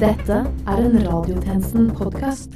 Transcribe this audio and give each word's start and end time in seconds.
Dette 0.00 0.36
er 0.64 0.78
en 0.80 0.94
Radiotjenesten-podkast. 1.04 2.54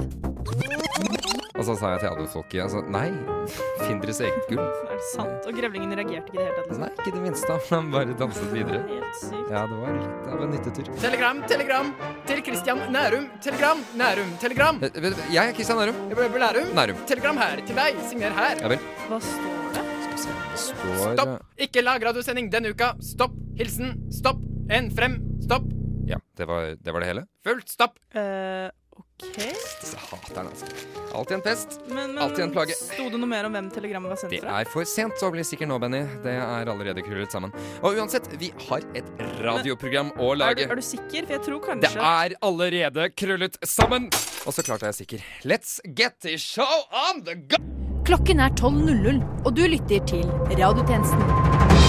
Og 1.54 1.66
så 1.68 1.74
sa 1.78 1.90
jeg 1.92 2.00
til 2.02 2.08
adelsfolket 2.10 2.62
altså, 2.64 2.80
nei, 2.92 3.10
finn 3.84 4.00
deres 4.00 4.22
eget 4.24 4.46
gull. 4.48 4.62
Er 4.64 4.94
det 4.96 5.04
sant? 5.10 5.44
Og 5.50 5.58
grevlingen 5.58 5.92
reagerte 5.92 6.32
ikke 6.32 6.38
i 6.38 6.40
det 6.40 6.46
hele 6.46 6.56
tatt? 6.56 6.70
Altså, 6.70 6.78
Liksom. 6.78 6.86
nei, 6.86 6.90
ikke 6.96 7.12
det 7.18 7.22
minste. 7.26 7.58
Han 7.68 7.90
bare 7.92 8.16
danset 8.22 8.48
videre. 8.54 8.80
Helt 8.88 9.20
sykt. 9.20 9.52
Ja, 9.52 9.66
det 9.68 9.78
var 9.82 9.92
litt 9.98 10.32
av 10.32 10.46
en 10.46 10.54
nyttetur. 10.56 10.88
Telegram, 11.04 11.44
telegram 11.52 11.92
til 12.30 12.42
Christian 12.48 12.82
Nærum. 12.96 13.28
Telegram, 13.44 13.84
Nærum, 14.00 14.34
telegram. 14.46 14.80
Eh, 14.80 14.98
vet 15.04 15.20
du, 15.20 15.22
Jeg 15.36 15.52
er 15.52 15.56
Kristian 15.60 15.82
Nærum. 15.84 16.02
Jeg 16.10 16.34
Nærum. 16.46 16.74
Nærum. 16.80 17.04
Telegram 17.12 17.44
her 17.44 17.60
til 17.60 17.76
deg. 17.76 18.02
Signer 18.08 18.40
her. 18.40 18.56
Ja 18.64 18.72
vel. 18.72 18.90
Hva 19.12 19.20
står 19.20 19.70
det? 19.76 19.86
Skal 20.08 20.16
vi 20.16 20.24
se. 20.24 20.40
Det 20.48 20.64
står 20.64 21.14
Stopp! 21.20 21.36
Ikke 21.68 21.84
lag 21.84 22.08
radiosending 22.08 22.48
denne 22.56 22.72
uka. 22.72 22.94
Stopp. 23.04 23.36
Hilsen. 23.60 23.98
Stopp. 24.08 24.40
En 24.72 24.88
frem. 24.96 25.20
Stopp. 25.44 25.68
Ja, 26.08 26.18
det 26.36 26.46
var 26.50 26.74
det, 26.76 26.92
var 26.92 27.00
det 27.04 27.06
hele. 27.12 27.26
Fullt 27.44 27.68
stopp. 27.72 27.98
Uh, 28.14 28.68
OK. 28.94 29.36
Disse 29.38 29.98
haterne, 29.98 30.50
altså. 30.52 30.66
Alltid 31.14 31.36
en 31.36 31.42
pest. 31.42 31.76
Men, 31.88 32.12
men 32.14 32.18
Alltid 32.22 32.44
en 32.44 32.52
plage. 32.54 32.74
sto 32.78 33.06
det 33.10 33.18
noe 33.22 33.30
mer 33.30 33.46
om 33.48 33.54
hvem 33.54 33.68
telegrammet 33.74 34.10
var 34.12 34.18
sendt 34.20 34.34
Det 34.34 34.42
er 34.50 34.68
for 34.70 34.86
sent 34.86 35.22
å 35.22 35.30
bli 35.34 35.44
sikker 35.46 35.66
nå, 35.70 35.78
Benny. 35.82 36.02
Det 36.24 36.34
er 36.34 36.70
allerede 36.70 37.02
krøllet 37.06 37.34
sammen. 37.34 37.54
Og 37.82 37.98
uansett, 37.98 38.26
vi 38.40 38.50
har 38.68 38.84
et 38.98 39.08
radioprogram 39.42 40.12
å 40.18 40.32
Er 40.32 40.36
du, 40.36 40.42
lage. 40.44 40.68
er 40.70 40.78
du 40.82 40.84
sikker? 40.86 41.26
For 41.26 41.36
jeg 41.38 41.44
tror 41.46 41.62
kanskje 41.68 41.94
Det 41.94 42.08
er 42.10 42.36
allerede 42.50 43.08
krøllet 43.18 43.58
sammen! 43.66 44.10
Og 44.44 44.52
så 44.54 44.66
klart 44.66 44.82
er 44.84 44.92
jeg 44.92 45.00
sikker. 45.04 45.24
Let's 45.48 45.78
get 45.94 46.20
the 46.26 46.36
show 46.38 46.84
on 46.90 47.24
the 47.26 47.38
go! 47.38 47.62
Klokken 48.04 48.42
er 48.44 48.52
12.00, 48.60 49.22
og 49.46 49.54
du 49.56 49.64
lytter 49.64 50.04
til 50.10 50.26
Radiotjenesten. 50.52 51.83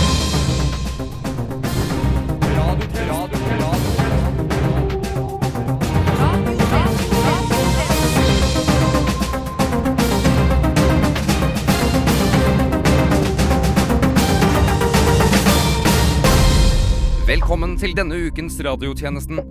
Velkommen 17.76 17.92
til 17.92 17.98
denne 17.98 18.18
ukens 18.30 18.56
radiotjenesten. 18.64 19.42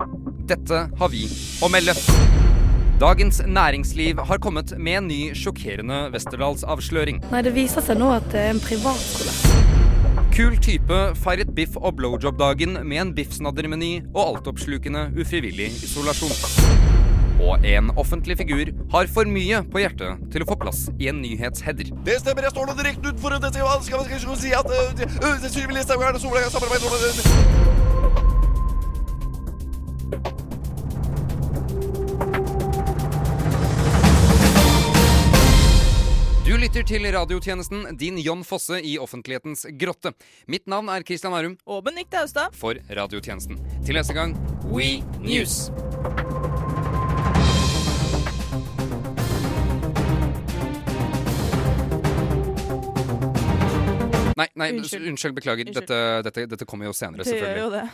Dette 0.49 0.77
har 0.97 1.09
vi 1.13 1.27
å 1.61 1.67
melde. 1.69 1.93
Dagens 2.97 3.37
Næringsliv 3.45 4.17
har 4.17 4.41
kommet 4.41 4.73
med 4.81 4.97
en 4.97 5.11
ny 5.11 5.19
sjokkerende 5.37 6.07
Westerdals-avsløring. 6.09 7.21
Nei, 7.29 7.43
det 7.45 7.53
viser 7.53 7.85
seg 7.85 8.01
nå 8.01 8.09
at 8.15 8.25
det 8.33 8.41
er 8.47 8.55
en 8.55 8.63
privatskole. 8.65 9.29
Kul 10.33 10.57
type 10.57 11.01
feiret 11.21 11.53
biff- 11.53 11.77
og 11.77 11.99
blowjob-dagen 12.01 12.79
med 12.81 13.03
en 13.03 13.13
biffsnaddermeny 13.13 13.93
og 14.15 14.23
altoppslukende 14.39 15.11
ufrivillig 15.21 15.69
isolasjon. 15.85 16.94
Og 17.43 17.65
en 17.67 17.91
offentlig 17.99 18.37
figur 18.39 18.71
har 18.93 19.09
for 19.11 19.27
mye 19.27 19.59
på 19.71 19.81
hjertet 19.83 20.21
til 20.31 20.45
å 20.45 20.47
få 20.47 20.55
plass 20.61 20.85
i 20.95 21.09
en 21.11 21.19
nyhetsheader. 21.23 21.91
Det 22.07 22.19
stemmer, 22.21 22.47
jeg 22.47 22.55
står 22.55 22.69
nå 22.69 22.77
direkte 22.79 23.11
utenfor 23.11 23.35
dette 23.35 23.51
skal, 23.55 23.83
skal, 23.83 24.05
skal, 24.07 24.23
skal 24.23 24.39
si 24.39 24.55
at 24.55 24.67
uh, 24.71 25.49
Sylvi 25.49 25.75
Listhaug 25.75 26.05
har 26.05 26.19
samarbeidet 26.19 26.87
om 26.87 27.75
Du 36.45 36.53
lytter 36.61 36.85
til 36.87 37.03
radiotjenesten 37.11 37.97
Din 37.99 38.19
Jon 38.21 38.43
Fosse 38.45 38.77
i 38.79 38.99
offentlighetens 39.01 39.65
grotte. 39.81 40.13
Mitt 40.47 40.69
navn 40.71 40.91
er 40.93 41.03
Christian 41.03 41.33
Arum 41.33 41.57
Og 41.65 41.83
Benedicte 41.83 42.21
Austad. 42.21 42.53
for 42.53 42.77
radiotjenesten. 42.87 43.59
Til 43.83 43.97
neste 43.97 44.13
gang 44.13 44.37
We 44.69 45.01
News. 45.25 45.65
Nei, 54.35 54.47
nei, 54.59 54.69
Unnskyld. 54.75 55.07
unnskyld, 55.07 55.35
beklager. 55.37 55.65
Unnskyld. 55.67 55.87
Dette, 55.87 56.21
dette, 56.27 56.45
dette 56.51 56.65
kommer 56.67 56.85
jo 56.89 56.93
senere, 56.93 57.23
Det 57.23 57.31
gjør 57.31 57.39
selvfølgelig. 57.39 57.63
jo 57.63 57.69
det. 57.71 57.89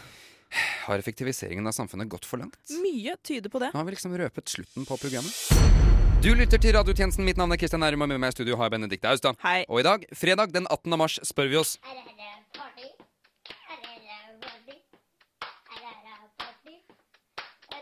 Har 0.88 1.00
effektiviseringen 1.00 1.68
av 1.70 1.72
samfunnet 1.78 2.10
gått 2.12 2.26
for 2.28 2.38
langt? 2.42 2.58
Mye 2.82 3.14
tyder 3.24 3.50
på 3.54 3.60
det. 3.62 3.70
Nå 3.74 3.78
har 3.80 3.86
vi 3.88 3.92
liksom 3.94 4.16
røpet 4.20 4.50
slutten 4.52 4.86
på 4.90 4.98
programmet. 5.00 5.32
Du 6.22 6.34
lytter 6.36 6.58
til 6.62 6.74
radiotjenesten. 6.76 7.24
Mitt 7.26 7.38
navn 7.40 7.52
er 7.54 7.58
Kristian 7.62 7.80
Nærum, 7.82 8.02
og 8.04 8.10
med 8.12 8.20
meg 8.20 8.30
i 8.34 8.36
studio 8.36 8.58
har 8.60 8.68
jeg 8.68 8.72
Benedicte 8.76 9.08
Austad. 9.10 9.38
Hei. 9.46 9.64
Og 9.70 9.80
i 9.80 9.84
dag, 9.88 10.04
fredag 10.14 10.52
den 10.54 10.68
18. 10.70 10.98
mars, 11.00 11.20
spør 11.24 11.48
vi 11.50 11.56
oss 11.62 11.78
Er 11.86 11.96
det 11.96 12.04
party? 12.58 12.90
Er 13.72 13.78
det 13.82 13.96
party? 14.42 14.76
Er 15.72 15.78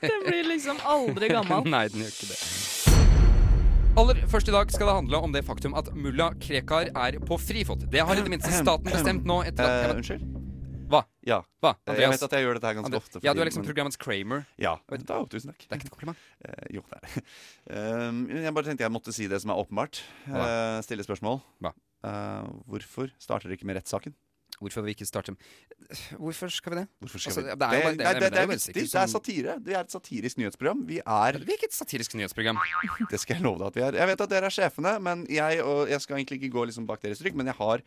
Den 0.00 0.20
blir 0.26 0.44
liksom 0.50 0.76
aldri 0.84 1.28
gammel. 1.32 1.62
Nei, 1.70 1.86
den 1.88 2.00
gjør 2.04 2.12
ikke 2.16 2.26
det. 2.32 2.38
Aller 3.98 4.20
først 4.30 4.48
i 4.50 4.54
dag 4.54 4.70
skal 4.70 4.86
det 4.88 4.94
handle 5.00 5.18
om 5.26 5.32
det 5.34 5.40
faktum 5.46 5.74
at 5.78 5.88
mulla 5.96 6.28
Krekar 6.38 6.90
er 6.94 7.16
på 7.26 7.38
frifot. 7.42 7.82
Det 7.90 8.02
har 8.06 8.14
i 8.18 8.22
det 8.22 8.30
minste 8.30 8.52
staten 8.54 8.86
bestemt 8.86 9.26
nå 9.26 9.40
etter 9.48 9.66
at 9.66 9.88
Eh, 9.88 9.96
Unnskyld? 9.96 10.26
Hva? 10.88 11.02
Ja. 11.26 11.40
Hva? 11.60 11.74
Eh, 11.86 11.98
Jeg 12.00 12.08
vet 12.14 12.22
at 12.22 12.30
jeg 12.32 12.44
gjør 12.46 12.54
dette 12.56 12.68
her 12.70 12.74
ganske 12.78 12.86
Andre- 12.88 13.00
ofte. 13.02 13.20
ja, 13.22 13.34
du 13.34 13.40
er 13.42 13.44
liksom 13.44 13.62
men- 13.64 13.68
programmets 13.74 13.98
Kramer. 13.98 14.46
Ja. 14.56 14.76
Da, 14.88 15.24
tusen 15.26 15.50
takk. 15.50 15.58
Det 15.66 15.72
er 15.72 15.76
ikke 15.76 15.90
et 15.90 15.90
kompliment. 15.90 16.16
Uh, 16.46 16.66
jo, 16.78 16.82
det 16.88 16.98
er. 17.02 18.08
Um, 18.08 18.22
jeg 18.30 18.54
bare 18.54 18.64
tenkte 18.64 18.86
jeg 18.86 18.92
måtte 18.94 19.12
si 19.12 19.26
det 19.28 19.40
som 19.42 19.50
er 19.50 19.58
åpenbart. 19.60 20.00
Eh, 20.30 20.80
stille 20.86 21.04
spørsmål. 21.04 21.42
Hva? 21.60 21.74
Uh, 22.04 22.46
hvorfor 22.70 23.10
starter 23.18 23.48
dere 23.50 23.58
ikke 23.58 23.66
med 23.66 23.76
rettssaken? 23.82 24.14
Hvorfor 24.58 24.82
vil 24.82 24.88
vi 24.90 24.94
ikke 24.98 25.06
starte 25.06 25.34
Hvorfor 26.18 26.50
skal 26.50 26.72
vi 26.74 26.78
det? 26.80 26.86
Skal 27.08 27.30
Altså, 27.30 27.40
vi 27.40 27.46
det 27.46 27.50
er 27.50 27.52
jo 27.52 27.56
bare- 27.56 27.70
det 27.70 28.06
er- 28.06 28.12
det, 28.18 28.22
det 28.22 28.32
det 28.32 28.42
er 28.42 28.46
viktig. 28.50 28.74
Det 28.74 28.94
er 28.94 29.06
satire. 29.06 29.54
Det 29.64 29.74
er 29.76 29.80
et 29.80 29.92
satirisk 29.92 30.36
nyhetsprogram. 30.38 30.84
Vi 30.86 30.98
er 30.98 31.32
Vi 31.38 31.52
er 31.52 31.56
ikke 31.58 31.70
et 31.70 31.74
satirisk 31.78 32.14
nyhetsprogram. 32.14 32.58
Det 33.10 33.20
skal 33.20 33.36
jeg 33.36 33.42
love 33.44 33.58
deg 33.58 33.66
at 33.68 33.74
vi 33.74 33.80
er. 33.86 33.92
Jeg 34.02 34.06
vet 34.12 34.20
at 34.20 34.30
dere 34.30 34.44
er 34.50 34.54
sjefene, 34.58 35.00
men 35.00 35.26
jeg, 35.30 35.62
og 35.62 35.88
jeg 35.88 36.00
skal 36.00 36.16
egentlig 36.18 36.42
ikke 36.42 36.52
gå 36.58 36.64
liksom 36.66 36.86
bak 36.86 37.00
deres 37.02 37.22
rygg, 37.24 37.34
men 37.38 37.46
jeg 37.46 37.54
har 37.54 37.82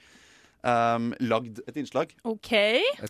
um, 0.63 1.13
lagd 1.19 1.59
et 1.67 1.75
innslag. 1.81 2.11
OK. 2.23 2.51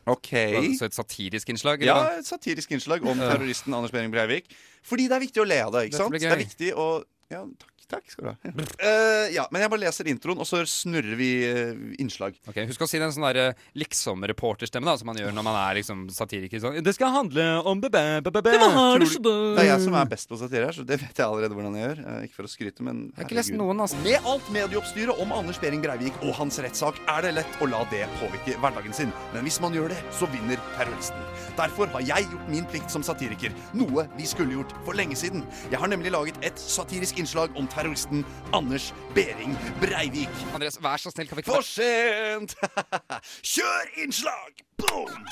OK. 0.08 0.32
Så 0.80 0.86
et 0.88 0.96
satirisk 0.96 1.50
innslag? 1.50 1.82
Ja, 1.84 1.98
eller 2.00 2.12
Ja, 2.14 2.20
et 2.20 2.26
satirisk 2.30 2.72
innslag 2.72 3.06
om 3.06 3.18
terroristen 3.18 3.74
Anders 3.74 3.92
Behring 3.92 4.12
Breivik. 4.14 4.48
Fordi 4.84 5.08
det 5.08 5.18
er 5.18 5.20
viktig 5.26 5.42
å 5.44 5.48
le 5.48 5.60
av 5.62 5.72
det. 5.76 5.82
ikke 5.90 5.98
Dette 5.98 6.04
sant? 6.04 6.14
Det 6.20 6.32
er 6.32 6.44
viktig 6.46 6.74
å 6.76 7.04
Ja, 7.32 7.46
takk. 7.46 7.71
Takk 7.90 8.06
skal 8.12 8.24
du 8.24 8.30
ha. 8.32 8.36
Uh, 8.82 9.28
ja, 9.34 9.46
men 9.52 9.62
jeg 9.64 9.72
bare 9.74 9.82
leser 9.84 10.08
introen, 10.12 10.40
og 10.42 10.48
så 10.48 10.62
snurrer 10.70 11.16
vi 11.20 11.30
uh, 11.50 11.72
innslag. 12.02 12.36
Ok, 12.48 12.62
Husk 12.70 12.82
å 12.86 12.88
si 12.90 13.00
den 13.02 13.08
en 13.10 13.16
sånn 13.16 13.26
der, 13.32 13.40
eh, 13.52 13.64
liksom-reporterstemme, 13.82 14.86
da, 14.88 14.96
som 15.00 15.10
man 15.12 15.20
gjør 15.20 15.34
når 15.36 15.46
man 15.48 15.58
er 15.60 15.80
liksom 15.80 16.06
satiriker. 16.14 16.62
Sånn, 16.64 16.78
det 16.84 16.94
skal 16.96 17.12
handle 17.16 17.46
om 17.68 17.82
bebæ, 17.84 18.22
bebæ, 18.26 18.42
bæ. 18.46 18.54
Tror 18.62 19.00
du- 19.02 19.56
Det 19.56 19.64
er 19.66 19.70
jeg 19.72 19.82
som 19.86 19.94
er 19.96 20.06
best 20.06 20.30
på 20.30 20.38
satire 20.40 20.66
her, 20.70 20.72
så 20.78 20.86
det 20.86 21.00
vet 21.02 21.16
jeg 21.18 21.26
allerede 21.26 21.54
hvordan 21.58 21.76
jeg 21.76 21.88
gjør. 21.90 22.00
Uh, 22.06 22.22
ikke 22.28 22.36
for 22.40 22.44
å 22.44 22.52
skryte, 22.52 22.82
men 22.82 22.96
herregud. 22.96 23.18
Jeg 23.18 23.24
har 23.24 23.30
ikke 23.30 23.40
lest 23.42 23.58
noen, 23.60 23.82
altså. 23.86 24.04
Med 24.04 24.20
alt 24.26 24.52
medieoppstyret 24.52 25.20
om 25.22 25.32
Anders 25.32 25.60
Behring 25.60 25.82
Breivik 25.82 26.14
og 26.24 26.34
hans 26.36 26.60
rettssak 26.60 27.00
er 27.08 27.22
det 27.28 27.34
lett 27.40 27.60
å 27.62 27.70
la 27.70 27.84
det 27.92 28.08
påvirke 28.20 28.58
hverdagen 28.62 28.94
sin. 28.94 29.12
Men 29.34 29.44
hvis 29.44 29.60
man 29.62 29.74
gjør 29.74 29.90
det, 29.90 30.00
så 30.12 30.30
vinner 30.32 30.58
terroristen. 30.78 31.20
Derfor 31.58 31.88
har 31.92 32.02
jeg 32.02 32.30
gjort 32.32 32.50
min 32.50 32.66
plikt 32.66 32.92
som 32.94 33.04
satiriker. 33.04 33.52
Noe 33.74 34.08
vi 34.18 34.26
skulle 34.30 34.56
gjort 34.56 34.74
for 34.86 34.94
lenge 34.98 35.16
siden. 35.20 35.44
Jeg 35.72 35.80
har 35.80 35.88
nemlig 35.92 36.12
laget 36.12 36.38
et 36.46 36.56
satirisk 36.56 37.18
innslag 37.22 37.56
om 37.60 37.68
terroristen 37.74 38.26
Anders 38.54 38.94
Behring 39.16 39.58
Breivik. 39.80 40.30
Andreas, 40.54 40.80
vær 40.84 40.98
så 40.98 41.12
snill, 41.12 41.28
kan 41.28 41.38
vi 41.38 41.46
ikke 41.46 41.52
For 41.52 41.62
sent! 41.62 42.56
Kjør 43.54 43.90
innslag! 44.04 44.52
Boom! 44.78 45.26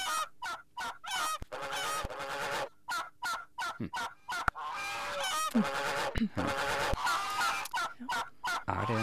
Er 8.67 8.85
det 8.85 8.99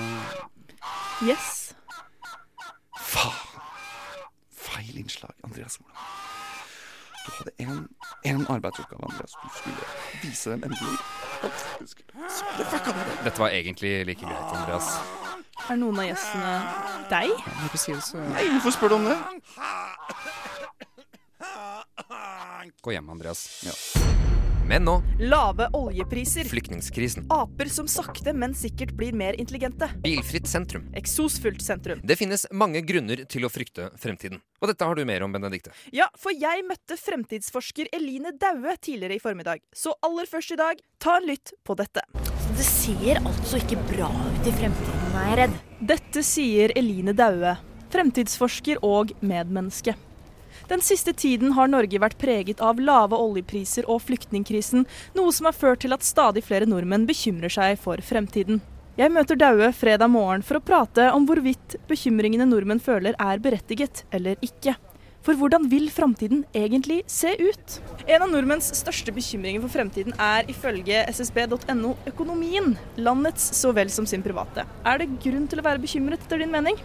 Yes. 1.28 1.76
Faen. 3.00 3.32
Feil 4.52 4.98
innslag, 4.98 5.30
Andreas 5.44 5.80
Moland. 5.80 5.96
Du 7.26 7.32
hadde 7.38 7.50
en, 7.58 7.88
en 8.30 8.46
arbeidsoppgave, 8.52 9.02
Andreas. 9.10 9.32
Du 9.42 9.48
skulle 9.58 9.76
vise 10.22 10.50
dem 10.50 10.62
endelig. 10.66 10.98
Dette 13.24 13.38
var 13.38 13.48
egentlig 13.48 14.06
like 14.06 14.26
greit, 14.26 14.56
Andreas. 14.56 14.90
Er 15.70 15.78
noen 15.80 15.98
av 15.98 16.06
gjestene 16.06 16.52
deg? 17.10 17.32
Nei, 17.32 18.44
hvorfor 18.54 18.76
spør 18.76 18.92
du 18.92 18.98
om 19.00 19.08
det? 19.10 19.16
Gå 22.82 22.94
hjem, 22.94 23.10
Andreas. 23.10 23.46
Ja. 23.66 23.74
Men 24.68 24.82
nå 24.84 25.02
Lave 25.20 25.68
oljepriser. 25.72 26.44
flyktningkrisen. 26.44 27.26
Aper 27.30 27.68
som 27.70 27.86
sakte, 27.88 28.32
men 28.34 28.54
sikkert 28.54 28.92
blir 28.98 29.12
mer 29.12 29.32
intelligente. 29.38 29.88
Bilfritt 30.02 30.46
sentrum. 30.50 30.88
Eksosfullt 30.94 31.62
sentrum. 31.62 32.00
Det 32.02 32.16
finnes 32.18 32.46
mange 32.50 32.80
grunner 32.82 33.24
til 33.30 33.46
å 33.46 33.50
frykte 33.52 33.90
fremtiden. 34.00 34.40
Og 34.60 34.68
dette 34.72 34.84
har 34.88 34.94
du 34.98 35.04
mer 35.06 35.22
om, 35.22 35.32
Benedikte. 35.32 35.70
Ja, 35.94 36.08
for 36.18 36.34
jeg 36.34 36.64
møtte 36.66 36.96
fremtidsforsker 36.98 37.88
Eline 37.94 38.32
Daue 38.40 38.74
tidligere 38.76 39.16
i 39.16 39.22
formiddag. 39.22 39.62
Så 39.74 39.94
aller 40.02 40.26
først 40.26 40.56
i 40.56 40.58
dag, 40.58 40.82
ta 40.98 41.16
en 41.20 41.28
lytt 41.30 41.54
på 41.64 41.76
dette. 41.78 42.02
Det 42.56 42.64
ser 42.66 43.22
altså 43.22 43.60
ikke 43.62 43.78
bra 43.92 44.10
ut 44.10 44.46
i 44.50 44.54
fremtiden, 44.56 45.06
er 45.22 45.30
jeg 45.30 45.38
redd. 45.44 45.56
Dette 45.94 46.22
sier 46.26 46.74
Eline 46.76 47.14
Daue. 47.14 47.56
fremtidsforsker 47.92 48.82
og 48.84 49.12
medmenneske. 49.24 49.94
Den 50.68 50.82
siste 50.82 51.12
tiden 51.14 51.52
har 51.54 51.68
Norge 51.70 52.00
vært 52.02 52.18
preget 52.18 52.62
av 52.64 52.80
lave 52.82 53.18
oljepriser 53.18 53.86
og 53.86 54.00
flyktningkrisen, 54.02 54.86
noe 55.14 55.34
som 55.34 55.46
har 55.46 55.54
ført 55.54 55.84
til 55.84 55.94
at 55.94 56.06
stadig 56.06 56.42
flere 56.46 56.66
nordmenn 56.66 57.06
bekymrer 57.06 57.52
seg 57.52 57.78
for 57.78 58.02
fremtiden. 58.02 58.58
Jeg 58.96 59.12
møter 59.12 59.38
Daue 59.38 59.68
fredag 59.76 60.08
morgen 60.10 60.42
for 60.42 60.58
å 60.58 60.64
prate 60.64 61.10
om 61.12 61.26
hvorvidt 61.28 61.76
bekymringene 61.86 62.48
nordmenn 62.48 62.82
føler 62.82 63.14
er 63.20 63.42
berettiget 63.44 64.06
eller 64.10 64.40
ikke. 64.42 64.74
For 65.26 65.38
hvordan 65.38 65.66
vil 65.70 65.88
framtiden 65.90 66.44
egentlig 66.54 67.00
se 67.10 67.32
ut? 67.34 67.76
En 68.06 68.24
av 68.24 68.30
nordmenns 68.30 68.70
største 68.78 69.10
bekymringer 69.14 69.62
for 69.64 69.74
fremtiden 69.74 70.14
er 70.22 70.46
ifølge 70.50 71.02
ssb.no 71.10 71.96
økonomien. 72.06 72.76
Landets 73.02 73.50
så 73.58 73.74
vel 73.74 73.90
som 73.90 74.06
sin 74.06 74.22
private. 74.22 74.64
Er 74.86 75.02
det 75.02 75.10
grunn 75.24 75.48
til 75.50 75.62
å 75.62 75.66
være 75.66 75.82
bekymret, 75.82 76.22
etter 76.26 76.42
din 76.42 76.54
mening? 76.54 76.78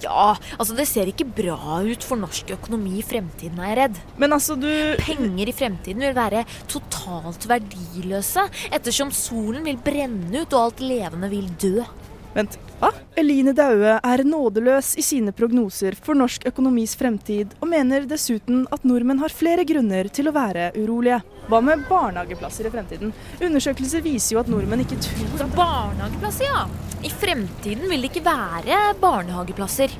Ja, 0.00 0.34
altså 0.56 0.76
det 0.78 0.86
ser 0.88 1.10
ikke 1.10 1.28
bra 1.28 1.80
ut 1.84 2.04
for 2.06 2.20
norsk 2.20 2.54
økonomi 2.56 2.98
i 3.00 3.06
fremtiden, 3.06 3.60
er 3.60 3.72
jeg 3.72 3.78
redd. 3.80 4.02
Men 4.20 4.36
altså, 4.36 4.56
du 4.56 4.70
Penger 5.02 5.50
i 5.50 5.56
fremtiden 5.56 6.04
vil 6.06 6.16
være 6.16 6.44
totalt 6.70 7.46
verdiløse, 7.50 8.46
ettersom 8.72 9.12
solen 9.14 9.66
vil 9.68 9.80
brenne 9.84 10.44
ut 10.44 10.54
og 10.54 10.62
alt 10.70 10.84
levende 10.84 11.32
vil 11.32 11.50
dø. 11.60 11.82
Vent, 12.30 12.54
hva? 12.78 12.92
Eline 13.18 13.50
Daue 13.58 13.96
er 13.98 14.22
nådeløs 14.22 14.92
i 15.00 15.02
sine 15.02 15.32
prognoser 15.34 15.96
for 15.98 16.14
norsk 16.14 16.46
økonomis 16.46 16.94
fremtid, 16.98 17.56
og 17.58 17.72
mener 17.72 18.06
dessuten 18.08 18.62
at 18.70 18.86
nordmenn 18.86 19.18
har 19.22 19.34
flere 19.34 19.64
grunner 19.66 20.08
til 20.14 20.30
å 20.30 20.34
være 20.36 20.70
urolige. 20.78 21.18
Hva 21.50 21.58
med 21.64 21.82
barnehageplasser 21.90 22.68
i 22.68 22.72
fremtiden? 22.72 23.10
Undersøkelser 23.42 24.06
viser 24.06 24.36
jo 24.36 24.44
at 24.44 24.52
nordmenn 24.52 24.84
ikke 24.86 25.00
tror 25.02 25.42
at 25.48 25.58
Barnehageplasser, 25.58 26.46
ja. 26.46 26.89
I 27.00 27.08
fremtiden 27.08 27.88
vil 27.88 28.02
det 28.04 28.10
ikke 28.10 28.26
være 28.26 28.80
barnehageplasser. 29.00 29.94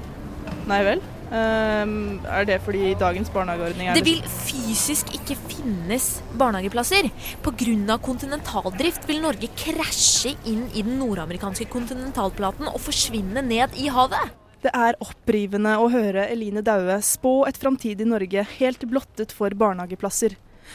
Nei 0.68 0.80
vel? 0.84 1.00
Um, 1.30 2.18
er 2.26 2.46
det 2.48 2.56
fordi 2.64 2.90
dagens 2.98 3.30
barnehageordning 3.30 3.86
er 3.86 3.94
Det 3.94 4.02
vil 4.02 4.18
fysisk 4.26 5.12
ikke 5.14 5.36
finnes 5.38 6.08
barnehageplasser. 6.34 7.06
Pga. 7.44 7.96
kontinentaldrift 8.02 9.06
vil 9.08 9.22
Norge 9.22 9.48
krasje 9.54 10.34
inn 10.44 10.66
i 10.74 10.82
den 10.82 10.98
nordamerikanske 10.98 11.68
kontinentalplaten 11.70 12.66
og 12.66 12.80
forsvinne 12.82 13.46
ned 13.46 13.78
i 13.78 13.88
havet. 13.88 14.34
Det 14.60 14.72
er 14.76 14.98
opprivende 15.00 15.78
å 15.80 15.88
høre 15.88 16.26
Eline 16.28 16.60
Daue 16.66 16.98
spå 17.00 17.46
et 17.48 17.56
framtidig 17.56 18.04
Norge 18.04 18.44
helt 18.58 18.82
blottet 18.90 19.32
for 19.32 19.54
barnehageplasser. 19.56 20.34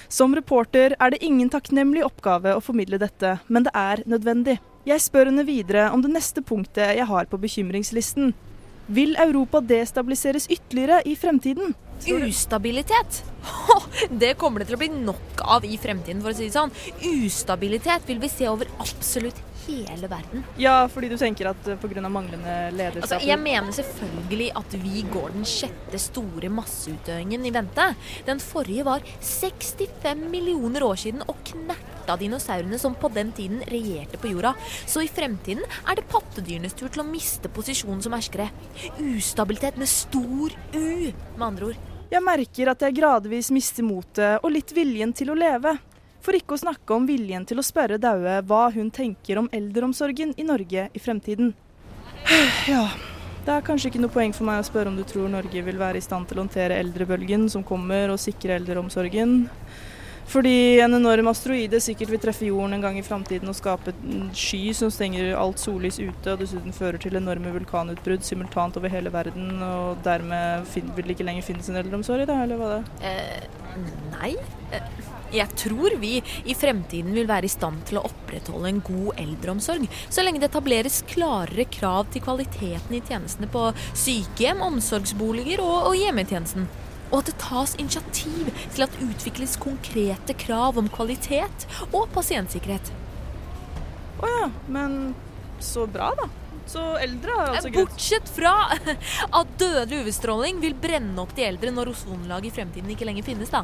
Som 0.09 0.33
reporter 0.35 0.95
er 0.99 1.13
det 1.13 1.21
ingen 1.21 1.51
takknemlig 1.51 2.01
oppgave 2.07 2.55
å 2.55 2.63
formidle 2.63 2.97
dette, 2.97 3.37
men 3.47 3.67
det 3.67 3.75
er 3.75 4.01
nødvendig. 4.09 4.57
Jeg 4.85 5.01
spør 5.01 5.31
henne 5.31 5.45
videre 5.47 5.87
om 5.95 6.01
det 6.03 6.11
neste 6.13 6.43
punktet 6.45 6.93
jeg 6.99 7.07
har 7.09 7.25
på 7.29 7.39
bekymringslisten. 7.41 8.35
Vil 8.85 9.15
Europa 9.17 9.63
destabiliseres 9.65 10.45
ytterligere 10.53 10.99
i 11.09 11.15
fremtiden? 11.17 11.73
Ustabilitet. 12.05 13.23
Det 14.21 14.35
kommer 14.37 14.61
det 14.61 14.69
til 14.69 14.77
å 14.77 14.81
bli 14.83 14.91
nok 14.93 15.41
av 15.41 15.65
i 15.65 15.79
fremtiden, 15.81 16.21
for 16.21 16.33
å 16.33 16.37
si 16.37 16.51
det 16.51 16.53
sånn. 16.53 16.73
Ustabilitet 17.01 18.05
vil 18.05 18.21
vi 18.21 18.29
se 18.29 18.49
over 18.51 18.69
absolutt 18.83 19.41
hele 19.65 20.09
verden. 20.11 20.43
Ja, 20.61 20.75
fordi 20.91 21.09
du 21.11 21.17
tenker 21.19 21.49
at 21.51 21.67
pga. 21.81 22.03
manglende 22.09 22.55
lederskap 22.75 23.03
Altså, 23.05 23.19
jeg 23.27 23.39
mener 23.41 23.71
selvfølgelig 23.75 24.51
at 24.61 24.77
vi 24.83 25.03
går 25.13 25.33
den 25.35 25.47
sjette 25.49 25.99
store 26.01 26.49
masseutdøingen 26.53 27.45
i 27.45 27.53
vente. 27.53 27.87
Den 28.27 28.39
forrige 28.43 28.85
var 28.85 29.05
65 29.21 30.25
millioner 30.31 30.83
år 30.83 30.95
siden 30.95 31.25
og 31.27 31.41
knerta 31.47 32.17
dinosaurene 32.19 32.79
som 32.81 32.95
på 32.95 33.09
den 33.13 33.31
tiden 33.35 33.63
regjerte 33.71 34.19
på 34.21 34.31
jorda. 34.33 34.53
Så 34.85 35.05
i 35.05 35.09
fremtiden 35.11 35.63
er 35.85 35.97
det 35.97 36.07
pattedyrenes 36.11 36.77
tur 36.77 36.89
til 36.89 37.03
å 37.03 37.09
miste 37.09 37.49
posisjonen 37.49 38.03
som 38.05 38.15
herskere. 38.15 38.51
Ustabilitet 38.99 39.77
med 39.81 39.89
stor 39.89 40.53
U, 40.75 40.87
med 41.35 41.45
andre 41.45 41.71
ord. 41.73 41.83
Jeg 42.11 42.21
merker 42.21 42.69
at 42.69 42.83
jeg 42.85 42.95
gradvis 42.99 43.49
mister 43.51 43.83
motet 43.83 44.43
og 44.45 44.53
litt 44.53 44.71
viljen 44.75 45.13
til 45.17 45.33
å 45.33 45.37
leve. 45.37 45.73
For 46.25 46.33
ikke 46.33 46.55
å 46.55 46.61
snakke 46.63 46.95
om 46.95 47.05
viljen 47.05 47.43
til 47.45 47.61
å 47.61 47.65
spørre 47.65 47.99
Daue 48.01 48.39
hva 48.49 48.63
hun 48.73 48.89
tenker 48.93 49.37
om 49.37 49.49
eldreomsorgen 49.53 50.33
i 50.41 50.47
Norge 50.47 50.89
i 50.89 51.01
fremtiden. 51.01 51.53
Ja, 52.65 52.87
det 53.45 53.53
er 53.53 53.65
kanskje 53.65 53.91
ikke 53.91 54.01
noe 54.01 54.13
poeng 54.13 54.31
for 54.33 54.47
meg 54.47 54.57
å 54.57 54.65
spørre 54.65 54.89
om 54.89 54.95
du 54.97 55.03
tror 55.05 55.29
Norge 55.29 55.61
vil 55.67 55.77
være 55.77 55.99
i 56.01 56.05
stand 56.05 56.25
til 56.25 56.39
å 56.39 56.41
håndtere 56.41 56.79
eldrebølgen 56.81 57.45
som 57.53 57.61
kommer, 57.63 58.09
og 58.09 58.17
sikre 58.21 58.57
eldreomsorgen. 58.57 59.43
Fordi 60.25 60.79
en 60.81 60.97
enorm 60.97 61.29
asteroide 61.29 61.77
sikkert 61.85 62.09
vil 62.09 62.21
treffe 62.23 62.47
jorden 62.47 62.73
en 62.73 62.81
gang 62.81 62.95
i 62.97 63.03
framtiden 63.05 63.51
og 63.51 63.57
skape 63.59 63.93
en 63.93 64.31
sky 64.33 64.73
som 64.73 64.89
stenger 64.89 65.35
alt 65.37 65.61
sollys 65.61 65.99
ute, 66.01 66.33
og 66.33 66.41
dessuten 66.41 66.73
fører 66.73 66.97
til 67.01 67.19
enorme 67.19 67.53
vulkanutbrudd 67.53 68.25
simultant 68.25 68.79
over 68.81 68.89
hele 68.89 69.13
verden, 69.13 69.51
og 69.61 70.01
dermed 70.07 70.65
vil 70.73 71.05
det 71.05 71.13
ikke 71.13 71.29
lenger 71.29 71.45
finnes 71.45 71.69
en 71.69 71.77
eldreomsorg, 71.83 72.25
da, 72.25 72.39
eller 72.47 72.57
hva 72.57 72.71
det? 72.73 73.11
Eh, 73.11 73.45
nei. 74.15 74.33
Eh, 74.73 74.89
Jeg 75.33 75.49
tror 75.57 75.95
vi 76.01 76.19
i 76.45 76.55
fremtiden 76.57 77.15
vil 77.15 77.27
være 77.29 77.49
i 77.49 77.51
stand 77.51 77.81
til 77.89 77.99
å 77.99 78.05
opprettholde 78.07 78.69
en 78.69 78.81
god 78.85 79.21
eldreomsorg, 79.21 79.87
så 80.09 80.25
lenge 80.25 80.41
det 80.43 80.51
etableres 80.51 81.01
klarere 81.09 81.67
krav 81.71 82.11
til 82.13 82.23
kvaliteten 82.25 82.97
i 82.97 83.03
tjenestene 83.05 83.49
på 83.51 83.67
sykehjem, 83.93 84.63
omsorgsboliger 84.65 85.63
og, 85.63 85.91
og 85.91 85.99
hjemmetjenesten. 85.99 86.69
Og 87.11 87.19
at 87.21 87.29
det 87.29 87.37
tas 87.41 87.75
initiativ 87.81 88.49
til 88.75 88.85
at 88.85 88.95
utvikles 89.01 89.57
konkrete 89.61 90.35
krav 90.45 90.79
om 90.81 90.89
kvalitet 90.91 91.67
og 91.91 92.09
pasientsikkerhet. 92.15 92.91
Å 94.21 94.31
ja, 94.31 94.49
men 94.71 95.13
så 95.63 95.85
bra, 95.87 96.11
da. 96.17 96.29
Så 96.65 96.81
eldre 96.97 97.33
har 97.37 97.51
altså 97.53 97.69
greit. 97.69 97.91
Bortsett 97.91 98.29
fra 98.33 98.53
at 99.39 99.57
dødelig 99.61 100.05
UV-stråling 100.05 100.61
vil 100.63 100.77
brenne 100.81 101.21
opp 101.21 101.35
de 101.37 101.45
eldre 101.45 101.73
når 101.73 101.93
ozonlaget 101.93 102.49
i 102.49 102.55
fremtiden 102.55 102.93
ikke 102.95 103.07
lenger 103.07 103.27
finnes, 103.27 103.53
da. 103.53 103.63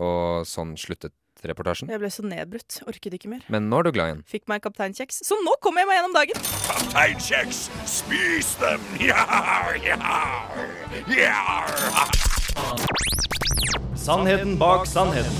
Og 0.00 0.48
sånn 0.48 0.76
sluttet 0.80 1.12
reportasjen. 1.44 1.90
Jeg 1.92 2.00
ble 2.00 2.10
så 2.12 2.24
nedbrutt. 2.24 2.80
Orket 2.88 3.16
ikke 3.16 3.30
mer. 3.32 3.44
Men 3.52 3.68
nå 3.70 3.80
er 3.80 3.88
du 3.88 3.92
glad 3.96 4.10
igjen. 4.10 4.22
Fikk 4.28 4.48
meg 4.50 4.64
kapteinkjeks, 4.64 5.22
så 5.28 5.38
nå 5.44 5.56
kommer 5.64 5.84
jeg 5.84 5.90
meg 5.90 6.00
gjennom 6.00 6.16
dagen. 6.16 6.44
Kapteinkjeks, 6.66 7.62
spis 7.88 8.54
dem! 8.60 8.84
Jar, 9.10 9.76
jar, 9.84 10.60
jar. 11.12 12.12
Sannheten 14.00 14.56
bak 14.60 14.88
sannheten. 14.88 15.36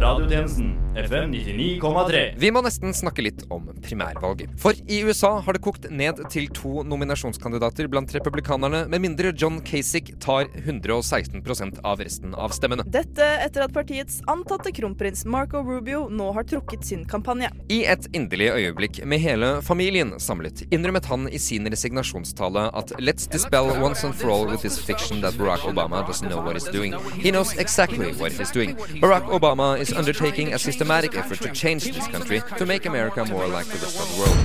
Radiotjenesten 0.00 0.79
FM 0.96 1.30
99,3. 1.30 2.34
Vi 2.36 2.48
må 2.50 2.60
nesten 2.66 2.90
snakke 2.94 3.22
litt 3.22 3.44
om 3.54 3.68
primærvalget. 3.78 4.50
For 4.58 4.74
i 4.90 4.96
USA 5.06 5.36
har 5.38 5.54
det 5.54 5.62
kokt 5.62 5.84
ned 5.86 6.18
til 6.34 6.48
to 6.56 6.82
nominasjonskandidater 6.82 7.86
blant 7.86 8.10
republikanerne, 8.16 8.80
med 8.90 9.04
mindre 9.04 9.30
John 9.30 9.60
Kasich 9.62 10.10
tar 10.18 10.48
116% 10.64 11.78
av 11.86 12.02
resten 12.02 12.34
av 12.34 12.50
stemmene. 12.56 12.82
Dette 12.90 13.28
etter 13.44 13.68
at 13.68 13.74
partiets 13.76 14.18
antatte 14.30 14.72
kronprins 14.74 15.22
Marco 15.30 15.62
Rubio 15.62 16.08
nå 16.10 16.32
har 16.34 16.48
trukket 16.50 16.82
sin 16.88 17.06
kampanje. 17.06 17.52
I 17.70 17.84
et 17.86 18.10
inderlig 18.10 18.50
øyeblikk 18.56 19.00
med 19.06 19.22
hele 19.22 19.52
familien 19.62 20.16
samlet, 20.18 20.64
innrømmet 20.74 21.06
han 21.06 21.30
i 21.30 21.38
sin 21.38 21.70
resignasjonstale 21.70 22.66
at 22.74 22.96
let's 22.98 23.30
dispel 23.30 23.70
once 23.78 24.02
and 24.02 24.18
for 24.18 24.34
all 24.34 24.50
with 24.50 24.66
this 24.66 24.80
fiction 24.90 25.22
that 25.22 25.38
Barack 25.38 25.62
Obama 25.70 26.02
doesn't 26.02 26.26
know 26.26 26.42
what 26.42 26.58
he's 26.58 26.66
doing. 26.74 26.98
He 27.22 27.30
knows 27.30 27.54
exactly 27.62 28.10
what 28.18 28.34
he's 28.34 28.50
doing. 28.50 28.74
Barack 28.98 29.30
Obama 29.30 29.78
is 29.78 29.94
undertaking 29.94 30.52
a 30.52 30.58
systematic 30.90 31.14
effort 31.14 31.40
to 31.46 31.54
change 31.54 31.84
this 31.84 32.08
country 32.08 32.42
to 32.58 32.66
make 32.66 32.88
America 32.88 33.24
more 33.24 33.46
like 33.46 33.66
the 33.66 33.78
rest 33.78 34.00
of 34.00 34.08
the 34.10 34.20
world. 34.20 34.38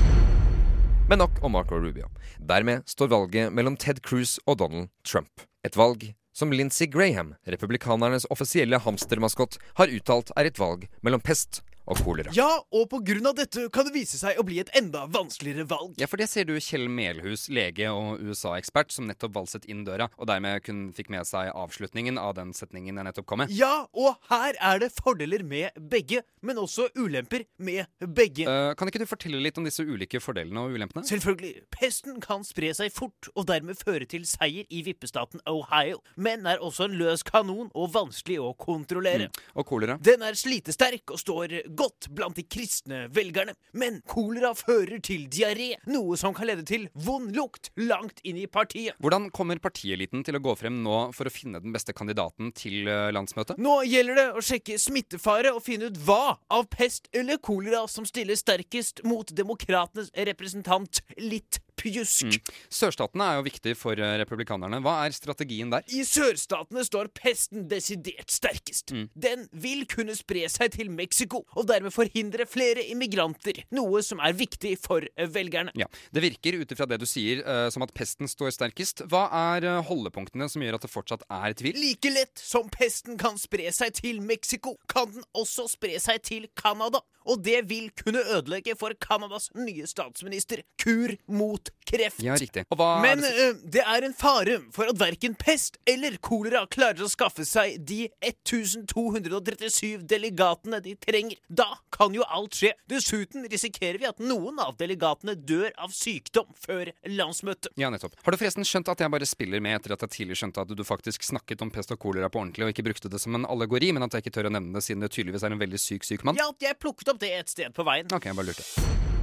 Men 1.09 1.17
nok 1.17 1.31
om 1.41 1.51
Marco 1.51 1.75
Rubio. 1.75 2.09
Dermed 2.37 2.83
står 2.85 3.07
valget 3.07 3.53
mellom 3.53 3.77
Ted 3.77 4.01
Cruz 4.05 4.37
og 4.45 4.59
Donald 4.59 4.89
Trump. 5.03 5.41
Et 5.65 5.77
valg 5.77 6.13
som 6.33 6.51
Lindsey 6.51 6.85
Graham, 6.91 7.33
republikanernes 7.47 8.27
offisielle 8.29 8.77
hamstermaskott, 8.77 9.57
har 9.77 9.89
uttalt 9.89 10.31
er 10.37 10.45
et 10.51 10.59
valg 10.59 10.85
mellom 11.01 11.21
pest 11.21 11.63
og 11.85 11.99
kolera. 12.01 12.33
Ja, 12.35 12.49
og 12.73 12.93
av 12.95 13.35
dette 13.37 13.67
kan 13.73 13.87
det 13.87 13.93
vise 13.95 14.17
seg 14.19 14.39
å 14.39 14.45
bli 14.45 14.59
et 14.61 14.71
enda 14.77 15.05
vanskeligere 15.11 15.67
valg. 15.69 15.95
Ja, 16.01 16.07
for 16.09 16.21
det 16.21 16.27
ser 16.31 16.47
du 16.49 16.55
Kjell 16.57 16.87
Melhus, 16.91 17.47
lege 17.53 17.91
og 17.93 18.21
USA-ekspert, 18.21 18.93
som 18.93 19.07
nettopp 19.09 19.35
valset 19.35 19.67
inn 19.69 19.83
døra, 19.87 20.09
og 20.17 20.29
dermed 20.29 20.63
kun 20.65 20.87
fikk 20.95 21.11
med 21.13 21.27
seg 21.29 21.51
avslutningen 21.53 22.19
av 22.21 22.35
den 22.39 22.53
setningen 22.57 22.97
jeg 22.97 23.07
nettopp 23.09 23.27
kom 23.29 23.43
med. 23.43 23.53
Ja, 23.53 23.85
og 23.93 24.17
her 24.31 24.57
er 24.57 24.81
det 24.81 24.91
fordeler 24.97 25.45
med 25.45 25.77
begge, 25.91 26.23
men 26.45 26.61
også 26.61 26.89
ulemper 26.97 27.45
med 27.57 27.85
begge. 27.99 28.47
Uh, 28.49 28.73
kan 28.77 28.89
ikke 28.89 29.03
du 29.03 29.09
fortelle 29.09 29.41
litt 29.41 29.57
om 29.61 29.67
disse 29.67 29.85
ulike 29.85 30.21
fordelene 30.23 30.65
og 30.65 30.75
ulempene? 30.77 31.05
Selvfølgelig. 31.07 31.65
Pesten 31.73 32.19
kan 32.23 32.45
spre 32.47 32.71
seg 32.77 32.93
fort 32.95 33.29
og 33.35 33.47
dermed 33.49 33.77
føre 33.79 34.07
til 34.09 34.25
seier 34.29 34.65
i 34.69 34.81
vippestaten 34.85 35.43
Ohio, 35.49 36.01
men 36.17 36.47
er 36.49 36.63
også 36.63 36.89
en 36.89 36.97
løs 36.99 37.25
kanon 37.25 37.69
og 37.73 37.93
vanskelig 37.95 38.39
å 38.41 38.53
kontrollere. 38.59 39.29
Mm. 39.29 39.43
Og 39.55 39.69
kolera? 39.69 39.99
Den 40.01 40.25
er 40.25 40.37
slitesterk 40.37 41.13
og 41.13 41.21
står 41.21 41.59
godt 41.77 42.09
blant 42.15 42.37
de 42.37 42.45
kristne 42.47 43.05
velgerne. 43.13 43.55
Men 43.77 44.01
kolera 44.09 44.53
fører 44.57 45.01
til 45.03 45.27
diaré, 45.31 45.73
noe 45.91 46.17
som 46.19 46.35
kan 46.35 46.49
lede 46.49 46.65
til 46.67 46.87
vond 47.05 47.35
lukt 47.35 47.71
langt 47.79 48.21
inn 48.23 48.39
i 48.41 48.47
partiet. 48.51 48.97
Hvordan 49.03 49.29
kommer 49.35 49.61
partieliten 49.63 50.23
til 50.25 50.39
å 50.39 50.43
gå 50.43 50.55
frem 50.59 50.81
nå 50.85 50.99
for 51.15 51.27
å 51.27 51.33
finne 51.33 51.61
den 51.63 51.75
beste 51.75 51.95
kandidaten 51.97 52.53
til 52.55 52.89
eh, 52.91 53.11
landsmøtet? 53.15 53.59
Nå 53.61 53.81
gjelder 53.89 54.21
det 54.21 54.27
å 54.35 54.45
sjekke 54.45 54.79
smittefare 54.81 55.53
og 55.55 55.63
finne 55.65 55.91
ut 55.91 56.01
hva 56.07 56.37
av 56.53 56.67
pest 56.71 57.09
eller 57.15 57.41
kolera 57.43 57.85
som 57.91 58.07
stiller 58.07 58.37
sterkest 58.39 59.03
mot 59.07 59.29
demokratenes 59.35 60.11
representant 60.27 61.01
litt 61.19 61.59
pjusk. 61.79 62.35
Mm. 62.35 62.53
Sørstatene 62.73 63.27
er 63.27 63.39
jo 63.39 63.45
viktig 63.47 63.75
for 63.79 63.99
eh, 63.99 64.15
republikanerne. 64.21 64.79
Hva 64.83 64.97
er 65.05 65.15
strategien 65.15 65.71
der? 65.73 65.85
I 65.91 66.03
sørstatene 66.07 66.85
står 66.87 67.11
pesten 67.15 67.67
desidert 67.71 68.33
sterkest. 68.33 68.93
Mm. 68.95 69.07
Den 69.13 69.45
vil 69.51 69.85
kunne 69.91 70.15
spre 70.17 70.45
seg 70.51 70.75
til 70.75 70.91
Mexico, 70.93 71.43
og 71.55 71.69
dermed 71.69 71.93
forhindre 71.95 72.47
flere 72.49 72.85
immigranter. 72.91 73.63
Noe 73.75 74.03
som 74.05 74.21
er 74.23 74.37
viktig 74.37 74.75
for 74.81 75.05
eh, 75.05 75.29
velgerne. 75.31 75.73
Ja, 75.79 75.89
Det 76.15 76.23
virker 76.25 76.61
ut 76.61 76.71
ifra 76.71 76.87
det 76.89 77.01
du 77.01 77.07
sier 77.09 77.41
uh, 77.45 77.67
som 77.73 77.83
at 77.85 77.93
pesten 77.95 78.29
står 78.29 78.53
sterkest. 78.55 79.05
Hva 79.11 79.25
er 79.55 79.67
holdepunktene 79.87 80.47
som 80.51 80.63
gjør 80.63 80.77
at 80.79 80.85
det 80.85 80.91
fortsatt 80.93 81.25
er 81.31 81.55
tvil? 81.57 81.77
Like 81.79 82.11
lett 82.13 82.39
som 82.41 82.69
pesten 82.71 83.19
kan 83.21 83.39
spre 83.41 83.71
seg 83.75 83.95
til 83.99 84.21
Mexico, 84.23 84.75
kan 84.91 85.11
den 85.11 85.25
også 85.35 85.67
spre 85.71 85.99
seg 86.01 86.23
til 86.25 86.47
Canada. 86.57 87.03
Og 87.25 87.41
det 87.45 87.63
vil 87.69 87.89
kunne 87.97 88.21
ødelegge 88.35 88.75
for 88.77 88.93
Canadas 89.01 89.49
nye 89.57 89.87
statsminister. 89.89 90.61
Kur 90.81 91.15
mot 91.27 91.64
kreft. 91.85 92.21
Ja, 92.23 92.35
riktig. 92.39 92.65
Og 92.73 92.79
hva 92.79 92.89
Men 93.03 93.23
er 93.23 93.35
det 93.37 93.47
uh, 93.51 93.63
det 93.75 93.83
er 93.83 94.05
en 94.07 94.15
fare 94.15 94.57
for 94.73 94.89
at 94.89 94.99
verken 94.99 95.35
pest 95.37 95.77
eller 95.89 96.17
kolera 96.23 96.63
klarer 96.71 97.05
å 97.05 97.09
skaffe 97.11 97.45
seg 97.47 97.77
de 97.85 98.05
1237 98.23 100.05
delegatene 100.09 100.81
de 100.85 100.95
trenger. 101.01 101.39
Da 101.47 101.67
kan 101.95 102.15
jo 102.15 102.25
alt 102.25 102.57
skje. 102.57 102.73
Dessuten 102.91 103.47
risikerer 103.51 103.99
vi 104.01 104.09
at 104.09 104.21
noen 104.23 104.59
av 104.63 104.77
delegatene 104.79 105.35
dør 105.37 105.71
av 105.81 105.93
sykdom 105.95 106.49
før 106.59 106.91
landsmøtet. 107.09 107.73
Ja, 107.79 107.91
nettopp. 107.93 108.17
Har 108.23 108.35
du 108.35 108.41
forresten 108.41 108.67
skjønt 108.67 108.91
at 108.91 109.03
jeg 109.03 109.13
bare 109.13 109.29
spiller 109.29 109.63
med 109.63 109.79
etter 109.79 109.95
at 109.95 110.05
jeg 110.07 110.15
tidligere 110.19 110.43
skjønte 110.43 110.65
at 110.65 110.75
du 110.75 110.85
faktisk 110.87 111.25
snakket 111.27 111.63
om 111.65 111.73
pest 111.73 111.93
og 111.95 112.01
kolera 112.01 112.31
på 112.31 112.41
ordentlig 112.41 112.67
og 112.67 112.73
ikke 112.75 112.87
brukte 112.89 113.11
det 113.11 113.21
som 113.21 113.37
en 113.37 113.47
allegori, 113.49 113.91
men 113.95 114.07
at 114.07 114.15
jeg 114.15 114.25
ikke 114.25 114.37
tør 114.39 114.51
å 114.51 114.55
nevne 114.57 114.77
det 114.77 114.85
siden 114.87 115.05
det 115.05 115.11
tydeligvis 115.15 115.45
er 115.45 115.55
en 115.55 115.61
veldig 115.61 115.81
syk 115.81 116.07
syk 116.07 116.25
mann? 116.27 116.39
Ja, 116.39 116.49
jeg 116.61 116.79
plukket 116.81 117.13
opp 117.13 117.21
det 117.21 117.33
et 117.35 117.51
sted 117.51 117.75
på 117.75 117.85
veien. 117.87 118.09
Ok, 118.13 118.29
jeg 118.31 118.37
bare 118.37 118.51
lurte. 118.53 119.14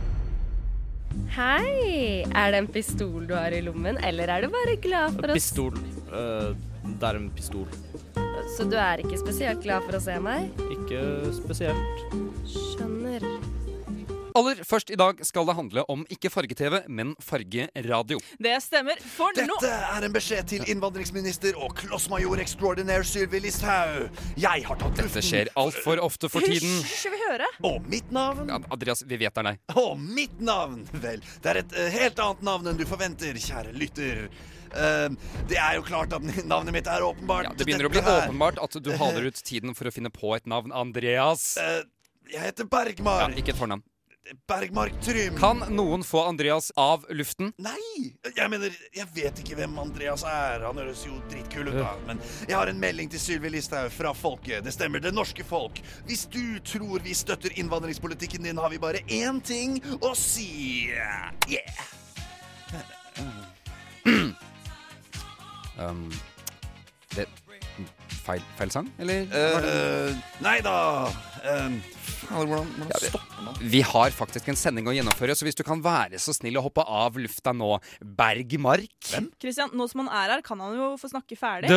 Hei! 1.33 2.25
Er 2.29 2.53
det 2.53 2.61
en 2.63 2.69
pistol 2.73 3.27
du 3.29 3.35
har 3.37 3.55
i 3.55 3.63
lommen, 3.65 3.99
eller 4.05 4.31
er 4.33 4.45
du 4.45 4.53
bare 4.53 4.77
glad 4.81 5.17
for 5.19 5.33
å 5.33 5.37
Pistol. 5.39 5.79
Uh, 6.13 6.53
det 6.85 7.09
er 7.09 7.19
en 7.21 7.31
pistol. 7.33 7.69
Så 8.57 8.67
du 8.69 8.77
er 8.81 9.01
ikke 9.05 9.21
spesielt 9.21 9.63
glad 9.65 9.85
for 9.87 9.97
å 9.97 10.03
se 10.03 10.19
meg? 10.21 10.51
Ikke 10.75 11.33
spesielt. 11.37 12.07
Skjønner. 12.53 13.25
Aller 14.39 14.63
først 14.65 14.91
i 14.93 14.97
dag 14.97 15.19
skal 15.27 15.45
det 15.49 15.55
handle 15.59 15.83
om 15.93 16.05
ikke 16.13 16.31
farge-TV, 16.33 16.79
men 16.89 17.11
fargeradio. 17.21 18.19
Det 18.41 18.55
stemmer, 18.65 19.01
for 19.15 19.35
nå 19.37 19.45
Dette 19.61 19.73
er 19.93 20.07
en 20.07 20.15
beskjed 20.15 20.49
til 20.55 20.65
innvandringsminister 20.73 21.59
og 21.61 21.75
klossmajor 21.77 22.41
extraordinaire 22.41 23.05
Sylvi 23.05 23.43
Listhaug. 23.45 24.09
Jeg 24.41 24.65
har 24.69 24.81
tatt 24.81 24.97
Dette 25.03 25.23
skjer 25.27 25.51
altfor 25.61 26.01
ofte 26.05 26.31
for 26.33 26.41
tiden. 26.45 26.79
Hysj, 26.81 26.97
skal 27.03 27.15
vi 27.17 27.21
høre? 27.27 27.51
Og 27.69 27.85
mitt 27.93 28.09
navn? 28.15 28.49
Ja, 28.49 28.61
Andreas, 28.73 29.05
vi 29.05 29.21
vet 29.21 29.35
det 29.37 29.45
er 29.45 29.51
deg. 29.53 29.61
Og 29.85 30.01
mitt 30.01 30.41
navn? 30.41 30.83
Vel, 31.03 31.21
det 31.45 31.53
er 31.53 31.63
et 31.65 31.77
eh, 31.77 31.93
helt 32.01 32.25
annet 32.25 32.43
navn 32.49 32.73
enn 32.73 32.81
du 32.81 32.87
forventer, 32.89 33.37
kjære 33.37 33.77
lytter. 33.77 34.25
Eh, 34.73 35.09
det 35.53 35.61
er 35.61 35.77
jo 35.77 35.85
klart 35.87 36.17
at 36.17 36.25
navnet 36.55 36.73
mitt 36.81 36.89
er 36.89 37.05
åpenbart. 37.05 37.51
Ja, 37.51 37.55
det 37.59 37.69
begynner 37.69 37.91
å 37.91 37.93
bli 37.93 38.01
Dette 38.01 38.17
her- 38.17 38.31
åpenbart 38.33 38.61
at 38.65 38.81
du 38.81 38.93
haler 39.05 39.29
ut 39.29 39.45
tiden 39.45 39.77
for 39.77 39.91
å 39.91 39.95
finne 39.95 40.09
på 40.15 40.33
et 40.39 40.49
navn. 40.49 40.73
Andreas. 40.73 41.51
Eh, 41.61 41.83
jeg 42.33 42.47
heter 42.49 42.65
Bergmar. 42.71 43.27
Ja, 43.29 43.33
ikke 43.37 43.53
et 43.53 43.59
fornavn. 43.61 43.85
Bergmark 44.47 44.93
Trym. 45.03 45.37
Kan 45.37 45.65
noen 45.75 46.05
få 46.07 46.23
Andreas 46.25 46.71
av 46.79 47.05
luften? 47.11 47.53
Nei! 47.59 48.13
Jeg 48.37 48.51
mener, 48.51 48.75
jeg 48.95 49.07
vet 49.15 49.41
ikke 49.43 49.57
hvem 49.59 49.75
Andreas 49.83 50.23
er. 50.29 50.63
Han 50.67 50.79
høres 50.79 51.03
jo 51.07 51.19
dritkul 51.33 51.73
ut, 51.73 51.79
da. 51.81 51.93
Men 52.07 52.23
jeg 52.47 52.57
har 52.57 52.71
en 52.71 52.81
melding 52.81 53.11
til 53.13 53.23
Sylvi 53.23 53.51
Listhaug 53.53 53.91
fra 53.93 54.15
folket. 54.17 54.63
Det 54.65 54.75
stemmer, 54.75 55.03
det 55.03 55.15
norske 55.15 55.45
folk. 55.47 55.83
Hvis 56.07 56.25
du 56.31 56.59
tror 56.63 57.03
vi 57.03 57.17
støtter 57.19 57.59
innvandringspolitikken 57.59 58.47
din, 58.47 58.63
har 58.63 58.71
vi 58.71 58.81
bare 58.83 59.03
én 59.11 59.43
ting 59.43 59.81
å 60.01 60.15
si. 60.19 60.93
Yeah! 61.51 61.83
Um, 65.79 66.11
feil, 68.23 68.43
feil 68.59 68.73
sang, 68.75 68.89
eller? 69.03 69.27
Uh, 69.33 70.15
nei 70.45 70.59
da. 70.65 70.77
Um, 71.43 71.79
faen, 71.93 72.47
hvordan, 72.47 72.69
hvordan 72.77 73.09
stopper 73.11 73.45
man? 73.47 73.57
Vi 73.73 73.81
har 73.87 74.15
faktisk 74.15 74.51
en 74.53 74.59
sending 74.59 74.87
å 74.87 74.95
gjennomføre, 74.95 75.35
så 75.39 75.47
hvis 75.47 75.59
du 75.59 75.65
kan 75.67 75.83
være 75.83 76.21
så 76.23 76.35
snill 76.37 76.61
å 76.61 76.65
hoppe 76.65 76.85
av 76.87 77.19
lufta 77.19 77.55
nå, 77.57 77.75
Bergmark 78.01 79.11
Hvem? 79.11 79.29
Christian, 79.43 79.73
nå 79.79 79.89
som 79.91 80.05
han 80.05 80.13
er 80.23 80.37
her, 80.37 80.45
kan 80.47 80.63
han 80.63 80.77
jo 80.79 80.93
få 81.01 81.11
snakke 81.11 81.39
ferdig. 81.39 81.71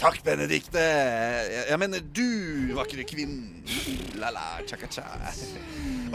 Takk, 0.00 0.20
Benedikte. 0.26 0.80
Jeg, 0.80 1.66
jeg 1.72 1.80
mener 1.82 2.04
du, 2.16 2.26
vakre 2.78 3.04
kvinn. 3.08 3.36
La-la, 4.20 4.62
cha-cha-cha. 4.68 5.04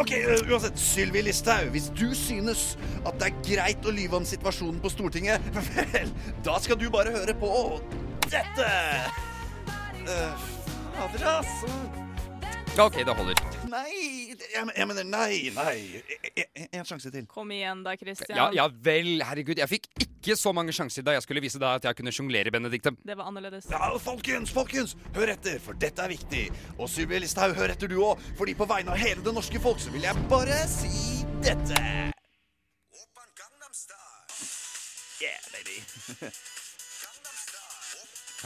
OK, 0.02 0.12
uh, 0.26 0.50
uansett. 0.50 0.82
Sylvi 0.82 1.24
Listhaug, 1.26 1.70
hvis 1.76 1.92
du 1.96 2.10
synes 2.18 2.74
at 3.06 3.22
det 3.22 3.30
er 3.30 3.38
greit 3.46 3.86
å 3.88 3.94
lyve 3.94 4.20
om 4.20 4.28
situasjonen 4.28 4.82
på 4.84 4.92
Stortinget, 4.94 5.46
vel, 5.94 6.12
da 6.46 6.58
skal 6.64 6.80
du 6.82 6.90
bare 6.94 7.14
høre 7.16 7.38
på 7.40 7.54
dette. 8.28 8.70
Uh, 10.06 11.02
altså. 11.02 11.68
Ja, 12.76 12.86
OK, 12.86 12.98
det 13.08 13.14
holder. 13.16 13.40
Nei, 13.72 13.92
jeg, 14.30 14.64
jeg 14.76 14.88
mener 14.88 15.06
nei, 15.08 15.50
nei. 15.56 16.02
En, 16.28 16.44
en, 16.44 16.68
en 16.82 16.88
sjanse 16.88 17.10
til. 17.14 17.24
Kom 17.32 17.54
igjen 17.56 17.86
da, 17.86 17.94
Christian. 17.98 18.36
Ja, 18.36 18.50
ja 18.54 18.66
vel, 18.68 19.24
herregud. 19.24 19.58
Jeg 19.62 19.72
fikk 19.72 19.88
ikke 20.04 20.36
så 20.36 20.52
mange 20.56 20.76
sjanser 20.76 21.06
da 21.08 21.16
jeg 21.16 21.24
skulle 21.24 21.42
vise 21.44 21.62
deg 21.62 21.80
at 21.80 21.88
jeg 21.88 21.98
kunne 21.98 22.12
sjonglere, 22.14 22.52
Benedicte. 22.52 22.92
Det 23.08 23.16
var 23.16 23.32
annerledes. 23.32 23.70
Ja, 23.72 23.90
folkens, 24.04 24.52
folkens, 24.52 24.98
hør 25.16 25.32
etter, 25.34 25.56
for 25.64 25.80
dette 25.80 26.04
er 26.04 26.12
viktig. 26.12 26.44
Og 26.76 26.92
Sylvi 26.92 27.24
Listhaug, 27.24 27.56
hør 27.56 27.74
etter 27.74 27.90
du 27.92 27.98
òg, 28.04 28.22
fordi 28.36 28.58
på 28.60 28.68
vegne 28.70 28.92
av 28.92 29.00
hele 29.00 29.24
det 29.24 29.34
norske 29.40 29.64
folk 29.64 29.80
så 29.80 29.96
vil 29.96 30.06
jeg 30.10 30.28
bare 30.30 30.60
si 30.68 31.24
dette. 31.48 31.80
Yeah, 35.24 35.40
baby. 35.56 35.80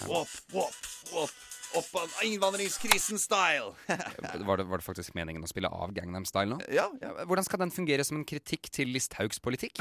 Whoop, 0.05 0.29
whoop, 0.53 0.75
whoop. 1.11 1.48
Opp 1.77 1.89
av 2.01 2.13
innvandringskrisen-style. 2.25 3.73
Var 4.47 4.57
det, 4.57 4.63
var 4.65 4.77
det 4.81 4.85
faktisk 4.85 5.13
meningen 5.13 5.43
å 5.45 5.49
spille 5.49 5.69
av 5.69 5.91
Gangnam 5.93 6.25
Style 6.25 6.55
nå? 6.55 6.57
ja, 6.73 6.87
ja. 7.01 7.11
Hvordan 7.29 7.45
skal 7.45 7.61
den 7.61 7.71
fungere 7.73 8.03
som 8.07 8.17
en 8.17 8.25
kritikk 8.25 8.71
til 8.73 8.89
Listhaugs 8.89 9.37
politikk? 9.43 9.77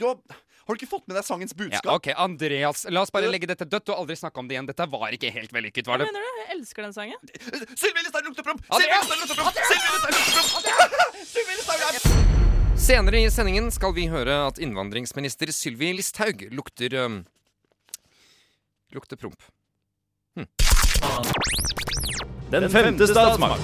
Du 0.00 0.06
har, 0.08 0.16
har 0.64 0.72
du 0.72 0.80
ikke 0.80 0.88
fått 0.94 1.04
med 1.10 1.18
deg 1.18 1.26
sangens 1.26 1.52
budskap? 1.56 1.84
Ja, 1.84 1.96
ok, 1.98 2.08
Andreas, 2.24 2.86
la 2.88 3.02
oss 3.04 3.12
bare 3.12 3.28
legge 3.28 3.48
dette 3.50 3.66
dødt 3.68 3.92
og 3.92 4.00
aldri 4.00 4.16
snakke 4.16 4.40
om 4.40 4.48
det 4.48 4.56
igjen. 4.56 4.68
Dette 4.70 4.86
var 4.88 5.12
ikke 5.12 5.28
helt 5.34 5.52
vellykket, 5.52 5.90
var 5.90 6.00
Hva 6.00 6.06
det? 6.06 6.14
mener 6.14 6.24
du? 6.24 6.40
Jeg 6.40 6.48
elsker 6.56 6.86
den 6.88 6.96
sangen. 6.96 7.20
Sylvi 7.76 8.06
Listhaug 8.06 8.30
lukter 8.30 8.46
promp! 8.48 8.64
Sylvi! 8.70 8.88
Listhaug 8.96 9.20
lukter 9.20 9.36
promp! 9.42 9.60
Sylvi 9.68 9.92
Listhaug 9.92 10.14
lukter 10.16 10.32
promp! 10.40 12.26
Er 12.80 12.80
Senere 12.80 13.20
i 13.20 13.28
sendingen 13.30 13.68
skal 13.74 13.92
vi 13.94 14.06
høre 14.10 14.38
at 14.48 14.58
innvandringsminister 14.62 15.52
Sylvi 15.54 15.92
Listhaug 15.98 16.46
lukter 16.56 16.96
um, 17.04 17.20
Lukter 18.96 19.20
promp. 19.20 19.36
Den 22.50 22.70
femte 22.70 23.06
statsmakt. 23.06 23.60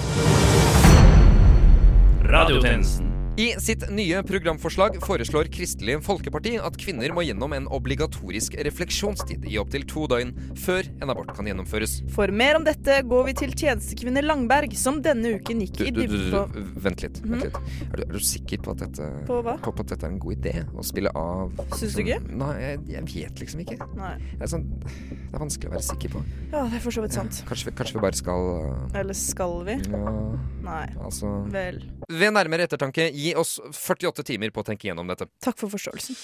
Radiotjenesten. 2.24 3.15
I 3.36 3.50
sitt 3.60 3.82
nye 3.92 4.22
programforslag 4.24 4.94
foreslår 5.04 5.50
Kristelig 5.52 5.98
Folkeparti 6.06 6.54
at 6.56 6.76
kvinner 6.80 7.12
må 7.12 7.20
gjennom 7.26 7.52
en 7.52 7.66
obligatorisk 7.68 8.54
refleksjonstid 8.64 9.44
i 9.50 9.58
opptil 9.60 9.82
to 9.90 10.06
døgn 10.08 10.30
før 10.56 10.86
en 11.04 11.12
abort 11.12 11.34
kan 11.36 11.44
gjennomføres. 11.50 11.98
For 12.14 12.32
mer 12.32 12.56
om 12.56 12.64
dette 12.64 12.96
går 13.04 13.26
vi 13.28 13.34
til 13.36 13.52
tjenestekvinne 13.52 14.22
Langberg, 14.24 14.72
som 14.80 15.02
denne 15.04 15.34
uken 15.36 15.60
gikk 15.66 15.82
i 15.84 15.90
dybden 15.98 16.24
på 16.32 16.40
vent 16.86 17.04
litt. 17.04 17.20
Vent 17.28 17.44
litt. 17.44 17.58
Er, 17.90 17.98
du, 18.00 18.04
er 18.06 18.14
du 18.16 18.24
sikker 18.24 18.62
på 18.64 18.72
at 18.72 18.86
dette 18.86 19.10
På 19.28 19.42
hva? 19.44 19.58
På, 19.60 19.74
på 19.76 19.84
at 19.84 19.92
dette 19.92 20.08
er 20.08 20.14
en 20.16 20.22
god 20.24 20.38
idé? 20.38 20.54
Å 20.72 20.86
spille 20.88 21.12
av 21.20 21.52
Syns 21.76 21.98
du 21.98 22.02
ikke? 22.06 22.18
Nei, 22.40 22.50
jeg, 22.62 22.80
jeg 22.94 23.04
vet 23.12 23.44
liksom 23.44 23.64
ikke. 23.66 23.78
Nei. 24.00 24.14
Det 24.32 24.46
er, 24.48 24.52
sånn, 24.54 24.64
det 24.80 25.36
er 25.36 25.44
vanskelig 25.44 25.74
å 25.74 25.76
være 25.76 25.86
sikker 25.90 26.16
på. 26.16 26.24
Ja, 26.56 26.64
det 26.72 26.80
er 26.80 26.86
for 26.88 26.96
så 26.96 27.04
vidt 27.04 27.18
sant. 27.20 27.42
Kanskje, 27.52 27.68
vi- 27.68 27.76
kanskje 27.82 27.98
vi 28.00 28.04
bare 28.08 28.16
skal 28.16 28.48
øh, 28.56 28.98
Eller 29.02 29.20
skal 29.20 29.58
vi? 29.68 29.76
Ja, 29.92 30.16
Nei. 30.64 30.82
altså 31.04 31.36
Vel. 31.52 31.82
Ved 32.08 32.32
nærmere 32.32 32.64
ettertanke, 32.64 33.10
gi 33.26 33.35
oss 33.38 33.59
48 33.73 34.26
timer 34.26 34.54
på 34.54 34.62
å 34.62 34.68
tenke 34.71 34.88
gjennom 34.88 35.11
dette. 35.11 35.28
Takk 35.45 35.59
for 35.61 35.73
forståelsen. 35.73 36.18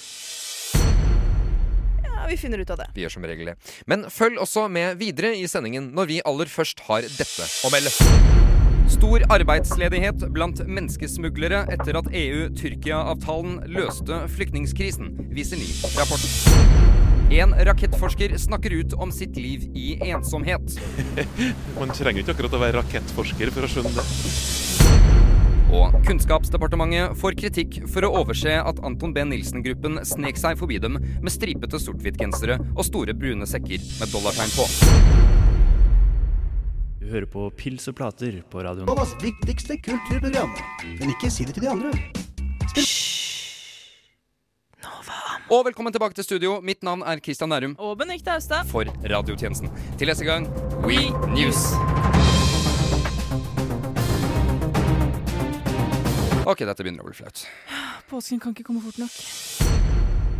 Ja, 2.23 2.29
vi 2.29 2.37
finner 2.37 2.63
ut 2.63 2.71
av 2.71 2.79
det. 2.79 2.89
Vi 2.95 3.03
gjør 3.03 3.17
som 3.17 3.25
regel 3.27 3.53
det. 3.53 3.57
Men 3.91 4.07
følg 4.11 4.39
også 4.43 4.69
med 4.71 5.01
videre 5.01 5.35
i 5.35 5.49
sendingen 5.51 5.91
når 5.97 6.11
vi 6.11 6.23
aller 6.29 6.51
først 6.51 6.85
har 6.87 7.03
dette 7.03 7.49
å 7.67 7.73
melde. 7.75 7.91
Stor 8.93 9.25
arbeidsledighet 9.33 10.27
blant 10.35 10.61
menneskesmuglere 10.69 11.65
etter 11.73 11.97
at 11.99 12.11
EU-Tyrkia-avtalen 12.13 13.63
løste 13.73 14.21
flyktningkrisen, 14.37 15.15
viser 15.33 15.59
ny 15.59 15.71
rapport. 15.97 16.27
En 17.33 17.57
rakettforsker 17.67 18.37
snakker 18.39 18.77
ut 18.83 18.93
om 19.01 19.13
sitt 19.15 19.39
liv 19.41 19.65
i 19.75 19.97
ensomhet. 20.13 20.77
Man 21.79 21.95
trenger 21.97 22.21
ikke 22.21 22.37
akkurat 22.37 22.59
å 22.59 22.63
være 22.63 22.83
rakettforsker 22.83 23.55
for 23.57 23.65
å 23.65 23.73
skjønne 23.73 23.97
det. 23.97 25.22
Og 25.73 25.95
Kunnskapsdepartementet 26.05 27.17
får 27.17 27.37
kritikk 27.41 27.79
for 27.89 28.05
å 28.05 28.11
overse 28.21 28.53
at 28.61 28.81
Anton 28.85 29.15
B. 29.17 29.23
Nilsen-gruppen 29.25 30.03
snek 30.05 30.37
seg 30.41 30.59
forbi 30.61 30.77
dem 30.83 30.99
med 31.01 31.33
stripete 31.33 31.81
sort-hvitt-gensere 31.81 32.59
og 32.75 32.85
store 32.85 33.15
brune 33.17 33.49
sekker 33.49 33.81
med 34.01 34.13
dollartegn 34.13 34.53
på. 34.53 34.67
Du 37.01 37.09
hører 37.09 37.27
på 37.27 37.49
Pils 37.57 37.89
og 37.89 37.97
plater 37.99 38.43
på 38.53 38.63
radioen. 38.63 38.87
Novas 38.91 39.17
viktigste 39.25 39.79
kulturprogram. 39.83 40.53
Men 41.01 41.15
ikke 41.17 41.33
si 41.33 41.49
det 41.49 41.57
til 41.57 41.65
de 41.67 41.73
andre. 41.73 41.95
Og 45.53 45.67
velkommen 45.67 45.93
tilbake 45.93 46.17
til 46.17 46.25
studio. 46.25 46.59
Mitt 46.65 46.85
navn 46.87 47.03
er 47.05 47.21
Christian 47.21 47.51
Nærum 47.53 47.75
Og 47.81 47.99
Benedicte 48.01 48.33
Austad. 48.37 48.69
for 48.69 48.85
radiotjenesten. 49.05 49.73
Til 49.99 50.09
neste 50.13 50.25
gang 50.29 50.49
We 50.87 51.11
News. 51.35 51.73
Ok, 56.43 56.65
dette 56.67 56.83
begynner 56.83 57.05
å 57.05 57.07
bli 57.07 57.15
flaut. 57.15 57.45
Påsken 58.11 58.41
kan 58.43 58.51
ikke 58.55 58.65
komme 58.67 58.83
fort 58.83 58.99
nok. 58.99 59.15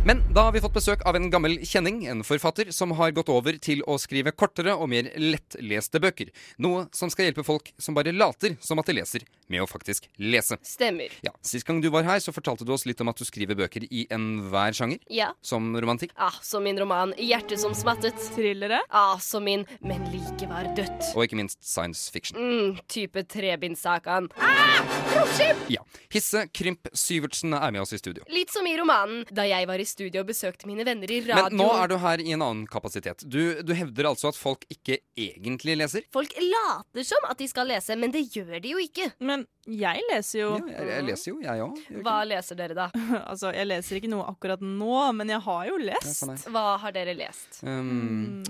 Men 0.03 0.19
da 0.35 0.49
har 0.49 0.51
vi 0.51 0.59
fått 0.59 0.75
besøk 0.75 1.05
av 1.07 1.15
en 1.15 1.29
gammel 1.31 1.61
kjenning, 1.63 2.01
en 2.11 2.25
forfatter, 2.27 2.73
som 2.75 2.91
har 2.99 3.13
gått 3.15 3.29
over 3.31 3.55
til 3.63 3.79
å 3.87 3.95
skrive 4.01 4.33
kortere 4.35 4.73
og 4.75 4.89
mer 4.91 5.07
lettleste 5.15 6.01
bøker. 6.03 6.33
Noe 6.59 6.89
som 6.91 7.07
skal 7.13 7.29
hjelpe 7.29 7.45
folk 7.47 7.71
som 7.79 7.95
bare 7.95 8.11
later 8.11 8.57
som 8.59 8.83
at 8.83 8.91
de 8.91 8.97
leser, 8.97 9.23
med 9.53 9.63
å 9.63 9.69
faktisk 9.69 10.09
lese. 10.21 10.57
Stemmer. 10.65 11.13
Ja, 11.25 11.33
Sist 11.45 11.67
gang 11.67 11.81
du 11.83 11.89
var 11.93 12.05
her, 12.07 12.19
så 12.23 12.33
fortalte 12.35 12.65
du 12.65 12.73
oss 12.75 12.87
litt 12.89 13.01
om 13.03 13.11
at 13.11 13.19
du 13.19 13.25
skriver 13.27 13.57
bøker 13.59 13.85
i 13.89 14.05
enhver 14.13 14.75
sjanger. 14.75 15.01
Ja. 15.13 15.31
Som 15.45 15.71
romantikk. 15.77 16.13
Ah, 16.17 16.35
som 16.41 16.63
min 16.65 16.79
roman 16.79 17.13
'Hjertet 17.17 17.59
som 17.61 17.73
smattet'. 17.77 18.19
Thrillere. 18.35 18.79
Ah, 18.89 19.17
som 19.19 19.43
min 19.43 19.65
'Men 19.81 20.03
like 20.11 20.47
var 20.49 20.65
dødt'. 20.77 21.13
Og 21.15 21.27
ikke 21.27 21.37
minst 21.37 21.59
science 21.63 22.09
fiction. 22.11 22.37
Mm, 22.39 22.79
type 22.87 23.23
trebindssaken. 23.29 24.29
Ah, 24.37 24.81
romskip! 25.15 25.57
Ja. 25.69 25.81
Hisse 26.13 26.47
Krymp 26.53 26.87
Syvertsen 26.93 27.53
er 27.53 27.71
med 27.71 27.81
oss 27.81 27.93
i 27.93 27.97
studio. 27.97 28.23
Litt 28.29 28.51
som 28.53 28.65
i 28.67 28.75
romanen 28.77 29.25
da 29.31 29.45
jeg 29.49 29.67
var 29.69 29.81
i 29.81 29.85
studio 29.87 30.21
og 30.23 30.29
besøkte 30.29 30.67
mine 30.69 30.85
venner 30.87 31.09
i 31.11 31.21
radio. 31.25 31.49
Men 31.49 31.57
nå 31.59 31.69
er 31.83 31.87
du 31.91 31.97
her 32.01 32.21
i 32.23 32.31
en 32.35 32.41
annen 32.45 32.67
kapasitet. 32.69 33.23
Du, 33.27 33.61
du 33.61 33.73
hevder 33.73 34.09
altså 34.11 34.31
at 34.31 34.39
folk 34.39 34.65
ikke 34.73 34.99
egentlig 35.17 35.77
leser? 35.79 36.05
Folk 36.13 36.33
later 36.39 37.03
som 37.07 37.29
at 37.29 37.37
de 37.41 37.47
skal 37.49 37.69
lese, 37.71 37.97
men 37.99 38.13
det 38.13 38.25
gjør 38.33 38.59
de 38.63 38.73
jo 38.75 38.81
ikke. 38.81 39.11
Men 39.23 39.42
jeg 39.63 40.01
leser 40.11 40.39
jo 40.41 40.47
Ja, 40.57 40.73
jeg, 40.75 40.87
jeg 40.91 41.03
leser 41.07 41.29
jo, 41.31 41.35
jeg 41.45 41.61
òg. 41.63 41.77
Hva 42.03 42.15
leser 42.27 42.57
dere, 42.59 42.75
da? 42.75 42.87
Altså, 43.31 43.53
jeg 43.55 43.67
leser 43.69 43.99
ikke 44.01 44.09
noe 44.11 44.25
akkurat 44.27 44.59
nå, 44.63 44.97
men 45.15 45.29
jeg 45.31 45.39
har 45.45 45.67
jo 45.69 45.77
lest. 45.79 46.25
Hva 46.51 46.65
har 46.83 46.91
dere 46.95 47.13
lest? 47.15 47.61
Um, 47.63 48.41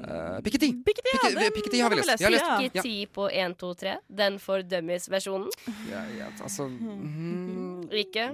uh, 0.00 0.38
Piketty. 0.46 0.70
Piketty, 0.86 1.12
ja, 1.12 1.30
den 1.36 1.52
Piketty 1.52 1.80
har 1.84 1.90
vi 1.92 1.98
har 1.98 2.02
vi 2.02 2.08
lest. 2.08 2.20
Jeg 2.24 2.30
har 2.30 2.34
lest, 2.62 2.74
lest. 2.76 2.88
ja. 2.88 3.06
På 3.16 3.28
1, 3.30 3.56
2, 3.60 3.70
3. 3.82 3.94
Den 4.22 4.38
for 4.42 4.64
dummies-versjonen. 4.64 5.50
Ja, 5.90 6.02
ja, 6.18 6.30
altså 6.42 6.66
mm, 6.70 7.88
Ikke? 7.92 8.26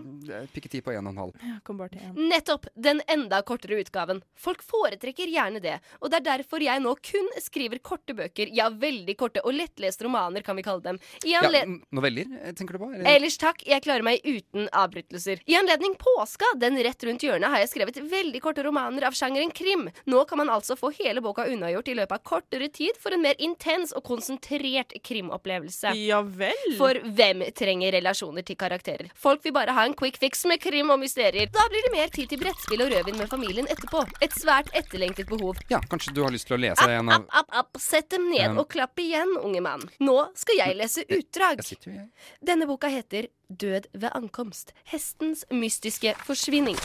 Piketty 0.55 0.81
på 0.87 0.95
1,5. 0.95 1.35
Ja, 1.43 1.59
kom 1.67 1.81
bare 1.83 1.93
til 1.97 2.07
1. 2.07 2.23
Nettopp! 2.31 2.71
Den 2.75 3.03
enda 3.11 3.43
kortere 3.47 3.81
utgaven. 3.83 4.23
Folk 4.39 4.63
foretrekker 4.67 5.31
gjerne 5.33 5.61
det, 5.65 5.79
og 6.01 6.11
det 6.13 6.23
er 6.23 6.29
derfor 6.37 6.63
jeg 6.65 6.83
nå 6.87 6.95
kun 7.03 7.31
skriver 7.43 7.83
korte 7.85 8.15
bøker. 8.19 8.51
Ja, 8.55 8.71
veldig 8.71 9.17
korte 9.21 9.43
og 9.45 9.55
lettleste 9.59 10.07
romaner, 10.07 10.45
kan 10.47 10.57
vi 10.59 10.65
kalle 10.67 10.85
dem. 10.87 11.03
I 11.27 11.35
Ja, 11.35 11.43
anle 11.47 11.65
n- 11.67 11.82
noveller, 11.91 12.27
eh, 12.43 12.53
tenker 12.55 12.73
du 12.73 12.79
på? 12.79 12.91
eller? 12.95 13.07
Ellers 13.17 13.39
takk, 13.41 13.63
jeg 13.67 13.83
klarer 13.83 14.05
meg 14.07 14.21
uten 14.25 14.69
avbrytelser. 14.73 15.43
I 15.47 15.57
anledning 15.59 15.95
påska, 16.01 16.45
den 16.57 16.79
rett 16.83 17.05
rundt 17.05 17.23
hjørnet, 17.23 17.51
har 17.51 17.63
jeg 17.63 17.73
skrevet 17.73 18.01
veldig 18.13 18.41
korte 18.43 18.65
romaner 18.67 19.07
av 19.09 19.17
sjangeren 19.17 19.51
krim. 19.51 19.89
Nå 20.07 20.25
kan 20.29 20.39
man 20.39 20.53
altså 20.53 20.77
få 20.79 20.93
hele 20.99 21.23
boka 21.25 21.47
unnagjort 21.49 21.89
i 21.89 21.97
løpet 21.99 22.19
av 22.19 22.23
kortere 22.27 22.69
tid 22.73 22.99
for 23.01 23.15
en 23.15 23.23
mer 23.23 23.35
intens 23.39 23.93
og 23.97 24.05
konsentrert 24.05 24.95
krimopplevelse. 25.05 25.95
Ja 25.99 26.23
vel. 26.23 26.77
For 26.79 26.99
hvem 27.03 27.45
trenger 27.57 27.93
relasjoner 27.97 28.47
til 28.47 28.59
karakterer? 28.61 29.11
Folk 29.19 29.45
vil 29.45 29.55
bare 29.57 29.75
ha 29.77 29.87
en 29.89 29.97
quick 29.99 30.19
fix 30.23 30.45
med 30.49 30.61
krim 30.63 30.91
og 30.93 31.01
mysterier. 31.03 31.51
Da 31.53 31.67
blir 31.73 31.89
det 31.89 31.95
mer 31.97 32.13
tid 32.13 32.31
til 32.33 32.41
brettspill 32.43 32.85
og 32.85 32.93
rødvin 32.93 33.19
med 33.21 33.31
familien 33.33 33.69
etterpå. 33.73 34.05
Et 34.25 34.35
svært 34.39 34.71
etterlengtet 34.77 35.29
behov. 35.31 35.61
Ja, 35.73 35.81
kanskje 35.91 36.15
du 36.15 36.23
har 36.25 36.35
lyst 36.35 36.49
til 36.51 36.59
å 36.59 36.63
lese 36.63 36.89
en 36.91 37.09
av 37.09 37.23
App, 37.23 37.29
app, 37.43 37.55
app, 37.63 37.81
sett 37.81 38.11
dem 38.11 38.29
ned 38.31 38.49
en... 38.51 38.59
og 38.63 38.69
klapp 38.73 38.99
igjen, 39.03 39.37
unge 39.43 39.61
mann. 39.65 39.85
Nå 40.03 40.17
skal 40.39 40.59
jeg 40.59 40.77
lese 40.79 41.05
utdrag. 41.09 41.63
Sitter 41.73 41.91
jo, 41.91 41.99
jeg. 42.01 42.09
Denne 42.53 42.69
boka 42.71 42.91
heter 42.93 43.31
Død 43.49 43.89
ved 43.93 44.11
ankomst. 44.15 44.73
Hestens 44.89 45.45
mystiske 45.51 46.15
forsvinning. 46.27 46.79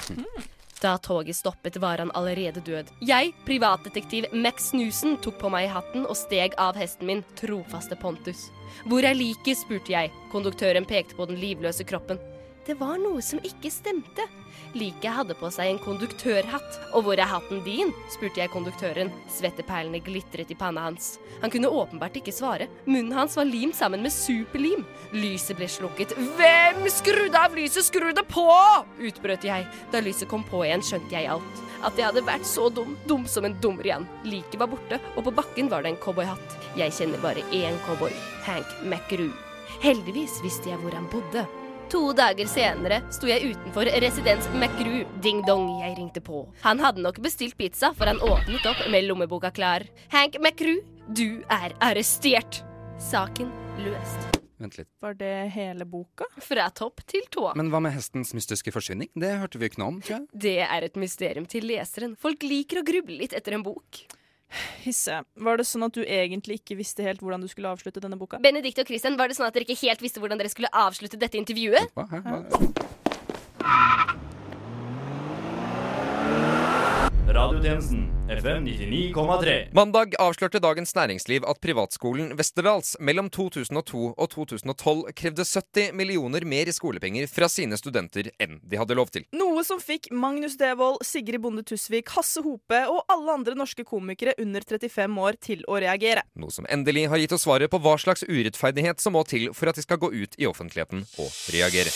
Da 0.81 0.97
toget 1.01 1.35
stoppet, 1.35 1.79
var 1.81 1.97
han 1.97 2.11
allerede 2.13 2.61
død. 2.61 2.91
Jeg, 3.01 3.31
privatdetektiv 3.47 4.27
Max 4.33 4.69
Snusen, 4.69 5.17
tok 5.17 5.39
på 5.41 5.49
meg 5.49 5.71
hatten 5.73 6.05
og 6.05 6.13
steg 6.19 6.53
av 6.61 6.77
hesten 6.77 7.09
min, 7.09 7.23
trofaste 7.39 7.97
Pontus. 7.97 8.51
Hvor 8.85 9.05
er 9.07 9.17
liket? 9.17 9.57
spurte 9.57 9.95
jeg. 9.95 10.11
Konduktøren 10.31 10.85
pekte 10.85 11.17
på 11.17 11.25
den 11.25 11.39
livløse 11.41 11.87
kroppen. 11.87 12.21
Det 12.67 12.75
var 12.75 12.97
noe 12.99 13.21
som 13.23 13.39
ikke 13.47 13.69
stemte. 13.71 14.25
Liket 14.75 15.13
hadde 15.15 15.35
på 15.39 15.47
seg 15.55 15.69
en 15.71 15.77
konduktørhatt. 15.79 16.79
Og 16.97 17.05
hvor 17.05 17.15
er 17.15 17.29
hatten 17.31 17.61
din? 17.63 17.93
spurte 18.11 18.41
jeg 18.41 18.51
konduktøren. 18.51 19.11
Svetteperlene 19.31 20.01
glitret 20.03 20.51
i 20.51 20.57
panna 20.59 20.83
hans. 20.89 21.13
Han 21.39 21.53
kunne 21.53 21.71
åpenbart 21.71 22.17
ikke 22.19 22.33
svare. 22.35 22.67
Munnen 22.83 23.15
hans 23.15 23.37
var 23.39 23.47
limt 23.47 23.77
sammen 23.77 24.03
med 24.03 24.11
superlim. 24.11 24.83
Lyset 25.15 25.55
ble 25.55 25.69
slukket. 25.71 26.11
Hvem 26.35 26.83
skrudde 26.91 27.39
av 27.39 27.55
lyset? 27.55 27.87
Skru 27.87 28.09
det 28.11 28.25
på! 28.27 28.43
utbrøt 28.99 29.47
jeg. 29.47 29.63
Da 29.93 30.01
lyset 30.03 30.27
kom 30.27 30.43
på 30.49 30.65
igjen, 30.65 30.83
skjønte 30.83 31.15
jeg 31.15 31.31
alt. 31.31 31.61
At 31.87 31.95
jeg 31.95 32.09
hadde 32.09 32.25
vært 32.27 32.49
så 32.49 32.67
dum. 32.73 32.97
Dum 33.07 33.23
som 33.31 33.47
en 33.47 33.55
dummer 33.63 33.87
igjen. 33.87 34.09
Liket 34.27 34.59
var 34.59 34.67
borte, 34.73 34.99
og 35.15 35.23
på 35.29 35.35
bakken 35.39 35.71
var 35.71 35.87
det 35.87 35.93
en 35.93 36.01
cowboyhatt. 36.03 36.59
Jeg 36.75 36.91
kjenner 36.99 37.23
bare 37.23 37.47
én 37.55 37.79
cowboy. 37.87 38.11
Hank 38.43 38.75
McRue. 38.83 39.31
Heldigvis 39.79 40.41
visste 40.43 40.73
jeg 40.73 40.83
hvor 40.83 40.91
han 40.97 41.07
bodde. 41.13 41.45
To 41.87 42.09
dager 42.11 42.49
senere 42.51 42.97
sto 43.15 43.29
jeg 43.29 43.53
utenfor 43.53 43.87
residens 44.03 44.47
McGrew. 44.51 45.05
Ding 45.23 45.39
dong, 45.47 45.69
jeg 45.79 45.93
ringte 45.95 46.19
på. 46.19 46.41
Han 46.65 46.81
hadde 46.83 46.99
nok 47.03 47.21
bestilt 47.23 47.55
pizza, 47.55 47.93
for 47.95 48.11
han 48.11 48.19
åpnet 48.19 48.65
opp 48.67 48.81
med 48.91 49.07
lommeboka 49.07 49.53
klar. 49.55 49.85
Hank 50.11 50.35
McGrew, 50.41 50.81
du 51.07 51.45
er 51.47 51.77
arrestert. 51.79 52.59
Saken 52.99 53.53
løst. 53.85 54.37
Vent 54.59 54.75
litt. 54.79 54.89
Var 54.99 55.15
det 55.15 55.31
hele 55.53 55.85
boka? 55.87 56.27
Fra 56.43 56.67
topp 56.75 57.05
til 57.07 57.23
tå. 57.31 57.53
Men 57.55 57.71
hva 57.71 57.79
med 57.85 57.95
hestens 57.95 58.33
mystiske 58.35 58.73
forsvinning? 58.75 59.07
Det 59.15 59.37
hørte 59.39 59.61
vi 59.61 59.69
ikke 59.71 59.79
noe 59.79 59.95
om, 59.95 60.03
tror 60.03 60.17
jeg. 60.17 60.27
Det 60.33 60.57
er 60.67 60.89
et 60.89 60.99
mysterium 60.99 61.47
til 61.47 61.69
leseren. 61.71 62.17
Folk 62.19 62.43
liker 62.43 62.81
å 62.81 62.87
gruble 62.87 63.21
litt 63.21 63.37
etter 63.37 63.55
en 63.55 63.63
bok. 63.63 64.03
Hisse, 64.85 65.21
var 65.43 65.59
det 65.59 65.67
sånn 65.67 65.85
at 65.87 65.97
du 65.97 66.03
egentlig 66.03 66.61
ikke 66.61 66.77
visste 66.79 67.03
helt 67.03 67.19
hvordan 67.23 67.43
du 67.43 67.49
skulle 67.51 67.71
avslutte 67.73 68.01
denne 68.03 68.19
boka? 68.19 68.39
Benedicte 68.43 68.85
og 68.85 68.91
Christian, 68.91 69.17
var 69.19 69.27
det 69.27 69.37
sånn 69.37 69.49
at 69.49 69.57
dere 69.57 69.67
ikke 69.67 69.81
helt 69.83 70.03
visste 70.05 70.23
hvordan 70.23 70.39
dere 70.39 70.51
skulle 70.53 70.71
avslutte 70.71 71.19
dette 71.19 71.39
intervjuet? 71.39 71.91
Hva? 71.97 72.07
Hæ? 72.13 72.23
Hva? 72.23 73.96
Radiotjenesten 77.27 78.07
FM 78.29 78.65
99,3. 78.65 79.67
Mandag 79.75 80.13
avslørte 80.19 80.61
Dagens 80.63 80.93
Næringsliv 80.95 81.43
at 81.43 81.59
privatskolen 81.59 82.29
Westerdals 82.39 82.93
mellom 83.03 83.27
2002 83.29 84.03
og 84.15 84.29
2012 84.31 85.01
krevde 85.11 85.43
70 85.43 85.91
millioner 85.99 86.45
mer 86.47 86.71
i 86.71 86.75
skolepenger 86.75 87.27
fra 87.27 87.49
sine 87.51 87.75
studenter 87.75 88.29
enn 88.39 88.61
de 88.63 88.79
hadde 88.79 88.95
lov 88.95 89.11
til. 89.11 89.27
Noe 89.35 89.65
som 89.67 89.81
fikk 89.83 90.07
Magnus 90.15 90.55
Devold, 90.55 91.03
Sigrid 91.03 91.43
Bonde 91.43 91.65
Tusvik, 91.67 92.13
Hasse 92.15 92.45
Hope 92.47 92.79
og 92.87 93.03
alle 93.11 93.35
andre 93.35 93.59
norske 93.59 93.83
komikere 93.83 94.37
under 94.39 94.63
35 94.63 95.19
år 95.27 95.41
til 95.43 95.67
å 95.67 95.81
reagere. 95.83 96.23
Noe 96.39 96.55
som 96.55 96.69
endelig 96.71 97.09
har 97.11 97.19
gitt 97.19 97.35
oss 97.35 97.43
svaret 97.43 97.67
på 97.73 97.81
hva 97.83 97.97
slags 97.99 98.23
urettferdighet 98.23 99.03
som 99.03 99.19
må 99.19 99.27
til 99.27 99.51
for 99.51 99.67
at 99.67 99.75
de 99.75 99.83
skal 99.83 99.99
gå 99.99 100.15
ut 100.15 100.39
i 100.39 100.47
offentligheten 100.47 101.03
og 101.19 101.43
reagere. 101.51 101.91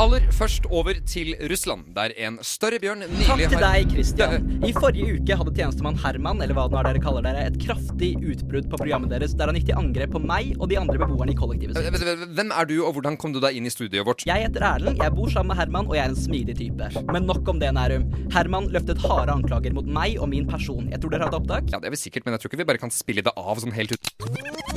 Aller 0.00 0.24
først 0.32 0.64
over 0.72 0.96
til 1.04 1.34
Russland, 1.50 1.82
der 1.92 2.14
en 2.24 2.38
større 2.46 2.78
bjørn 2.80 3.02
nylig 3.04 3.26
Takk 3.26 3.40
til 3.52 3.60
deg, 3.60 3.90
Christian. 3.92 4.46
I 4.64 4.70
forrige 4.72 5.18
uke 5.18 5.36
hadde 5.36 5.52
tjenestemann 5.58 5.98
Herman 6.00 6.40
eller 6.40 6.56
hva 6.56 6.64
det 6.64 6.72
nå 6.72 6.78
er 6.80 6.86
dere 6.88 7.02
kaller 7.04 7.26
dere, 7.26 7.42
et 7.50 7.58
kraftig 7.60 8.14
utbrudd 8.16 8.70
på 8.72 8.80
programmet 8.80 9.12
deres 9.12 9.34
der 9.36 9.50
han 9.52 9.58
gikk 9.58 9.66
til 9.68 9.76
angrep 9.76 10.14
på 10.14 10.22
meg 10.24 10.54
og 10.56 10.70
de 10.72 10.78
andre 10.80 10.96
beboerne 11.02 11.34
i 11.34 11.36
kollektivet 11.36 11.76
sitt. 11.76 12.24
Hvem 12.32 12.54
er 12.56 12.70
du, 12.70 12.74
og 12.78 12.94
hvordan 12.96 13.18
kom 13.20 13.34
du 13.36 13.42
deg 13.44 13.58
inn 13.60 13.68
i 13.68 13.74
studioet 13.74 14.08
vårt? 14.08 14.24
Jeg 14.30 14.46
heter 14.46 14.64
Erlend, 14.70 15.04
jeg 15.04 15.14
bor 15.18 15.28
sammen 15.34 15.52
med 15.52 15.60
Herman, 15.60 15.92
og 15.92 15.98
jeg 15.98 16.06
er 16.06 16.14
en 16.14 16.18
smidig 16.22 16.56
type. 16.62 16.88
Men 17.12 17.28
nok 17.28 17.52
om 17.52 17.60
det, 17.60 17.68
Nærum. 17.76 18.08
Herman 18.32 18.70
løftet 18.72 19.04
harde 19.04 19.36
anklager 19.36 19.76
mot 19.76 19.84
meg 20.00 20.16
og 20.16 20.32
min 20.32 20.48
person. 20.48 20.88
Jeg 20.88 21.04
tror 21.04 21.12
dere 21.12 21.28
har 21.28 21.34
et 21.34 21.40
opptak? 21.42 21.68
Ja, 21.74 21.82
det 21.82 21.92
er 21.92 21.98
vi 21.98 22.00
sikkert, 22.06 22.24
men 22.24 22.38
jeg 22.38 22.46
tror 22.46 22.54
ikke 22.54 22.62
vi 22.64 22.70
bare 22.72 22.80
kan 22.80 22.94
spille 22.94 23.26
det 23.26 23.36
av 23.36 23.60
sånn 23.60 23.76
helt 23.76 23.92
ut. 23.92 24.14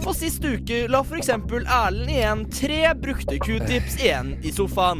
Og 0.04 0.12
sist 0.18 0.44
uke 0.44 0.82
la 0.92 1.00
for 1.08 1.16
eksempel 1.16 1.64
Erlend 1.64 2.12
igjen 2.12 2.42
tre 2.52 2.82
brukte 3.00 3.38
q-tips 3.40 3.96
igjen 4.02 4.34
i 4.44 4.52
sofaen. 4.52 5.00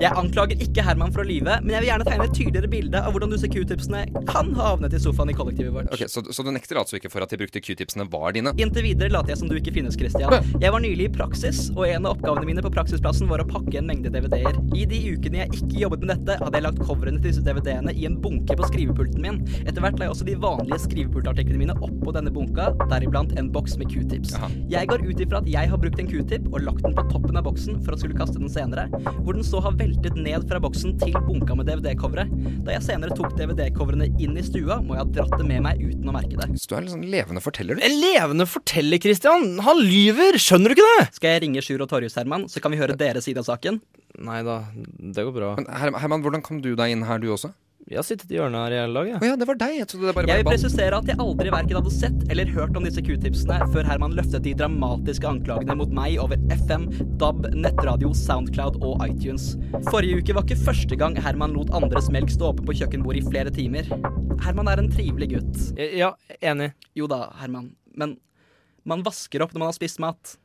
Jeg 0.00 0.16
anklager 0.16 0.56
ikke 0.64 0.80
Herman 0.80 1.10
for 1.12 1.20
å 1.20 1.28
lyve, 1.28 1.58
men 1.60 1.74
jeg 1.74 1.82
vil 1.82 1.90
gjerne 1.90 2.04
tegne 2.08 2.24
et 2.24 2.32
tydeligere 2.32 2.68
bilde 2.72 3.00
av 3.04 3.12
hvordan 3.12 3.34
disse 3.34 3.48
q-tipsene 3.52 4.06
kan 4.30 4.48
ha 4.56 4.70
havnet 4.70 4.94
i 4.96 5.00
sofaen 5.02 5.28
i 5.28 5.34
kollektivet 5.36 5.74
vårt. 5.74 5.90
Ok, 5.92 6.06
så, 6.08 6.22
så 6.24 6.44
du 6.46 6.48
nekter 6.54 6.78
altså 6.80 6.96
ikke 6.96 7.10
for 7.12 7.20
at 7.20 7.34
de 7.34 7.38
brukte 7.42 7.60
q-tipsene 7.60 8.06
var 8.08 8.32
dine? 8.32 8.54
Inntil 8.64 8.86
videre 8.86 9.12
later 9.12 9.34
jeg 9.34 9.42
som 9.42 9.50
du 9.50 9.58
ikke 9.58 9.74
finnes, 9.76 9.98
Christian. 10.00 10.32
Jeg 10.56 10.72
var 10.72 10.80
nylig 10.80 11.10
i 11.10 11.12
praksis, 11.12 11.66
og 11.74 11.84
en 11.84 12.08
av 12.08 12.14
oppgavene 12.14 12.48
mine 12.48 12.64
på 12.64 12.72
praksisplassen 12.72 13.28
var 13.28 13.44
å 13.44 13.46
pakke 13.50 13.76
en 13.82 13.90
mengde 13.90 14.08
DVD-er. 14.14 14.56
I 14.72 14.86
de 14.88 15.02
ukene 15.18 15.42
jeg 15.42 15.60
ikke 15.60 15.82
jobbet 15.82 16.06
med 16.06 16.14
dette, 16.14 16.38
hadde 16.46 16.56
jeg 16.56 16.66
lagt 16.70 16.80
coverene 16.80 17.20
til 17.20 17.34
disse 17.34 17.44
DVD-ene 17.44 17.92
i 17.92 18.08
en 18.08 18.16
bunke 18.24 18.56
på 18.56 18.70
skrivepulten 18.72 19.20
min. 19.20 19.42
Etter 19.66 19.84
hvert 19.84 20.00
la 20.00 20.08
jeg 20.08 20.14
også 20.16 20.30
de 20.30 20.38
vanlige 20.40 20.80
skrivepultartiklene 20.86 21.60
mine 21.60 21.76
oppå 21.76 22.16
denne 22.16 22.32
bunka, 22.32 22.70
deriblant 22.86 23.36
en 23.36 23.52
boks 23.52 23.76
med 23.76 23.92
q-tips. 23.92 24.32
Jeg 24.72 24.88
går 24.88 25.04
ut 25.04 25.20
ifra 25.26 25.44
at 25.44 25.52
jeg 25.52 25.74
har 25.74 25.84
brukt 25.84 26.00
en 26.00 26.08
q-tip 26.08 26.48
og 26.54 26.64
lagt 26.70 26.88
den 26.88 26.96
på 26.96 27.04
toppen 27.12 27.36
av 27.36 27.44
boksen 27.50 27.84
for 27.84 27.92
å 27.92 28.00
skulle 28.00 28.16
kaste 28.16 28.40
den 28.40 28.48
senere, 28.48 28.88
hvor 29.20 29.36
den 29.36 29.44
så 29.44 29.60
har 29.60 29.76
veltet 29.90 30.18
ned 30.22 30.46
fra 30.48 30.60
boksen 30.62 30.94
til 31.00 31.14
bunka 31.26 31.56
med 31.58 31.68
DVD-covere. 31.68 32.26
Da 32.64 32.74
jeg 32.76 32.86
senere 32.86 33.16
tok 33.16 33.34
DVD-coverene 33.38 34.10
inn 34.22 34.36
i 34.38 34.44
stua, 34.46 34.78
må 34.84 34.96
jeg 34.96 35.02
ha 35.02 35.08
dratt 35.18 35.36
det 35.38 35.46
med 35.48 35.64
meg 35.66 35.80
uten 35.82 36.10
å 36.10 36.14
merke 36.14 36.38
det. 36.38 36.50
Så 36.60 36.70
du 36.70 36.76
er 36.78 36.86
litt 36.86 36.94
sånn 36.94 37.06
levende 37.10 37.42
forteller, 37.44 37.78
du. 37.78 37.84
En 37.86 37.96
levende 38.02 38.46
forteller, 38.48 39.00
Christian! 39.02 39.56
Han 39.66 39.82
lyver! 39.82 40.38
Skjønner 40.40 40.72
du 40.72 40.78
ikke 40.78 40.90
det? 41.00 41.08
Skal 41.18 41.34
jeg 41.34 41.44
ringe 41.46 41.64
Sjur 41.64 41.82
og 41.84 41.90
Torjus, 41.90 42.16
Herman, 42.18 42.46
så 42.50 42.62
kan 42.62 42.74
vi 42.74 42.80
høre 42.80 42.98
deres 42.98 43.26
side 43.26 43.42
av 43.42 43.48
saken? 43.48 43.80
Nei 44.20 44.40
da, 44.46 44.60
det 44.76 45.26
går 45.26 45.34
bra. 45.34 45.54
Men 45.58 45.68
Herman, 45.98 46.22
hvordan 46.24 46.44
kom 46.46 46.62
du 46.62 46.72
deg 46.78 46.94
inn 46.94 47.06
her, 47.08 47.22
du 47.22 47.30
også? 47.34 47.52
Jeg 47.90 47.98
har 47.98 48.04
sittet 48.06 48.30
i 48.30 48.36
hjørnet 48.36 48.54
her 48.62 48.70
i 48.70 48.76
hele 48.78 48.94
dag, 48.94 49.08
Ja. 49.10 49.16
Oh, 49.18 49.24
ja, 49.26 49.36
det 49.40 49.46
var 49.48 49.56
deg. 49.58 49.72
Jeg 49.80 49.86
trodde 49.90 50.06
det 50.06 50.12
bare 50.14 50.28
Jeg 50.30 50.38
vil 50.38 50.44
var 50.46 50.52
presisere 50.54 50.98
at 51.00 51.08
jeg 51.10 51.18
aldri 51.18 51.50
verken 51.50 51.74
hadde 51.80 51.90
sett 51.90 52.20
eller 52.30 52.52
hørt 52.54 52.76
om 52.78 52.84
disse 52.86 53.02
q-tipsene 53.02 53.56
før 53.72 53.88
Herman 53.88 54.12
løftet 54.14 54.44
de 54.44 54.52
dramatiske 54.54 55.26
anklagene 55.26 55.74
mot 55.80 55.90
meg 55.90 56.14
over 56.22 56.38
FM, 56.54 56.84
DAB, 57.18 57.48
nettradio, 57.58 58.12
Soundcloud 58.14 58.78
og 58.86 59.02
iTunes. 59.08 59.56
Forrige 59.88 60.20
uke 60.22 60.36
var 60.38 60.46
ikke 60.46 60.60
første 60.62 60.98
gang 61.00 61.18
Herman 61.18 61.56
lot 61.58 61.72
andres 61.74 62.06
melk 62.14 62.30
stå 62.30 62.52
åpen 62.52 62.68
på 62.70 62.76
kjøkkenbordet 62.78 63.24
i 63.24 63.32
flere 63.32 63.50
timer. 63.58 63.90
Herman 64.46 64.70
er 64.70 64.84
en 64.84 64.92
trivelig 64.94 65.32
gutt. 65.34 65.58
Ja, 65.98 66.12
enig. 66.38 66.70
Jo 66.94 67.10
da, 67.10 67.24
Herman. 67.42 67.72
Men 67.98 68.14
man 68.86 69.02
vasker 69.02 69.42
opp 69.42 69.50
når 69.50 69.64
man 69.66 69.72
har 69.72 69.78
spist 69.80 69.98
mat. 69.98 70.36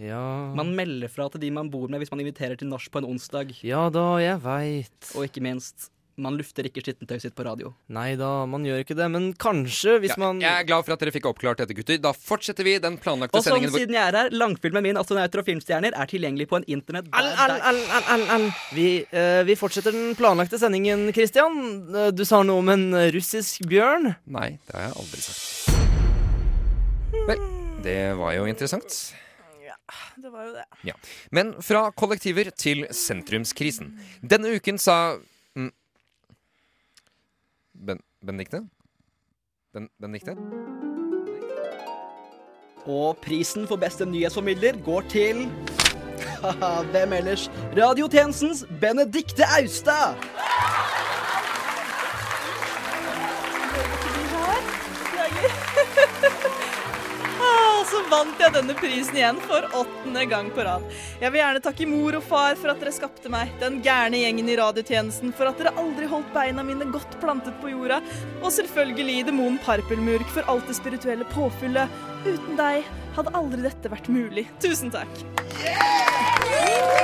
Ja 0.00 0.54
Man 0.56 0.72
melder 0.78 1.10
fra 1.10 1.26
til 1.28 1.42
de 1.42 1.50
man 1.52 1.68
bor 1.68 1.90
med 1.90 2.00
hvis 2.00 2.12
man 2.14 2.20
inviterer 2.22 2.56
til 2.56 2.70
nach 2.70 2.88
på 2.88 3.02
en 3.02 3.12
onsdag. 3.12 3.52
Ja 3.66 3.90
da, 3.92 4.08
jeg 4.24 4.40
veit. 4.40 5.12
Og 5.18 5.26
ikke 5.28 5.42
minst, 5.44 5.90
man 6.18 6.36
lufter 6.38 6.66
ikke 6.68 6.82
skittentøyet 6.84 7.22
sitt 7.24 7.34
på 7.38 7.44
radio. 7.46 7.70
Nei 7.94 8.12
da, 8.18 8.44
man 8.50 8.64
gjør 8.66 8.82
ikke 8.82 8.96
det, 8.98 9.06
men 9.14 9.30
kanskje 9.38 9.98
hvis 10.02 10.14
Ja, 10.16 10.20
man 10.20 10.40
Jeg 10.42 10.50
er 10.50 10.66
glad 10.68 10.84
for 10.86 10.94
at 10.96 11.02
dere 11.04 11.14
fikk 11.14 11.28
oppklart 11.30 11.62
dette, 11.62 11.76
gutter. 11.78 11.98
Da 12.02 12.12
fortsetter 12.12 12.66
vi 12.66 12.76
den 12.82 12.98
planlagte 12.98 13.38
Og 13.38 13.44
sånn, 13.44 13.58
sendingen. 13.60 13.74
siden 13.76 13.94
jeg 13.96 14.02
er 14.12 14.18
her, 14.18 14.30
langfilmen 14.34 14.82
min 14.82 14.96
'Astronauter 14.98 15.42
og 15.42 15.46
filmstjerner' 15.46 15.94
er 15.94 16.06
tilgjengelig 16.10 16.48
på 16.50 16.56
en 16.60 16.66
internett 16.66 17.06
der, 17.10 17.18
Al, 17.18 17.30
al, 17.46 17.54
al, 17.72 17.80
al, 17.98 18.04
al, 18.16 18.24
al. 18.36 18.48
Vi, 18.74 18.88
uh, 19.12 19.42
vi 19.46 19.54
fortsetter 19.56 19.92
den 19.94 20.14
planlagte 20.18 20.58
sendingen, 20.58 21.12
Christian. 21.12 21.54
Uh, 21.94 22.10
Du 22.10 22.24
sa 22.24 22.42
noe 22.42 22.58
om 22.58 22.68
en 22.68 22.92
eh, 22.94 23.10
russisk 23.14 23.62
bjørn? 23.70 24.14
Nei, 24.26 24.58
det 24.66 24.74
har 24.74 24.88
jeg 24.88 24.96
aldri 24.98 25.20
sagt. 25.22 25.70
Vel, 27.28 27.40
det 27.84 27.98
var 28.18 28.34
jo 28.36 28.44
interessant. 28.50 29.14
Det 30.18 30.30
var 30.32 30.48
jo 30.48 30.52
det. 30.52 30.64
Ja. 30.84 30.94
Men 31.30 31.54
fra 31.64 31.86
kollektiver 31.96 32.50
til 32.58 32.84
sentrumskrisen. 32.92 33.94
Denne 34.20 34.50
uken 34.58 34.76
sa 34.82 35.16
ben, 37.86 38.00
Benedikte? 38.26 38.62
Ben, 39.72 39.88
Benedikte? 40.00 40.36
Og 42.86 43.16
prisen 43.16 43.66
for 43.68 43.76
beste 43.76 44.06
nyhetsformidler 44.06 44.84
går 44.84 45.00
til 45.00 45.50
Hvem 46.92 47.12
ellers? 47.12 47.50
Radiotjenestens 47.76 48.66
Benedikte 48.80 49.44
Austad! 49.60 50.14
Ah, 50.38 50.84
så 57.88 58.02
vant 58.10 58.40
jeg 58.42 58.54
denne 58.54 58.76
prisen 58.78 59.16
igjen 59.18 59.40
for 59.44 59.64
åttende 59.80 60.24
gang 60.30 60.50
på 60.54 60.64
rad. 60.66 60.84
Jeg 61.22 61.32
vil 61.32 61.40
gjerne 61.42 61.62
takke 61.64 61.88
mor 61.90 62.18
og 62.18 62.24
far 62.28 62.58
for 62.60 62.72
at 62.72 62.82
dere 62.82 62.94
skapte 62.94 63.32
meg, 63.32 63.52
den 63.62 63.80
gærne 63.84 64.22
gjengen 64.22 64.50
i 64.52 64.58
radiotjenesten 64.60 65.34
for 65.36 65.50
at 65.50 65.60
dere 65.60 65.74
aldri 65.80 66.08
holdt 66.10 66.30
beina 66.36 66.64
mine 66.66 66.88
godt 66.92 67.18
plantet 67.22 67.56
på 67.62 67.72
jorda, 67.72 68.00
og 68.42 68.52
selvfølgelig 68.54 69.26
demonen 69.30 69.60
Parpelmurk 69.64 70.28
for 70.34 70.46
alt 70.52 70.68
det 70.70 70.78
spirituelle 70.78 71.26
påfyllet. 71.34 72.00
Uten 72.26 72.58
deg 72.58 72.86
hadde 73.16 73.34
aldri 73.38 73.64
dette 73.64 73.92
vært 73.92 74.12
mulig. 74.12 74.48
Tusen 74.62 74.92
takk. 74.94 75.24
Yeah! 75.58 76.98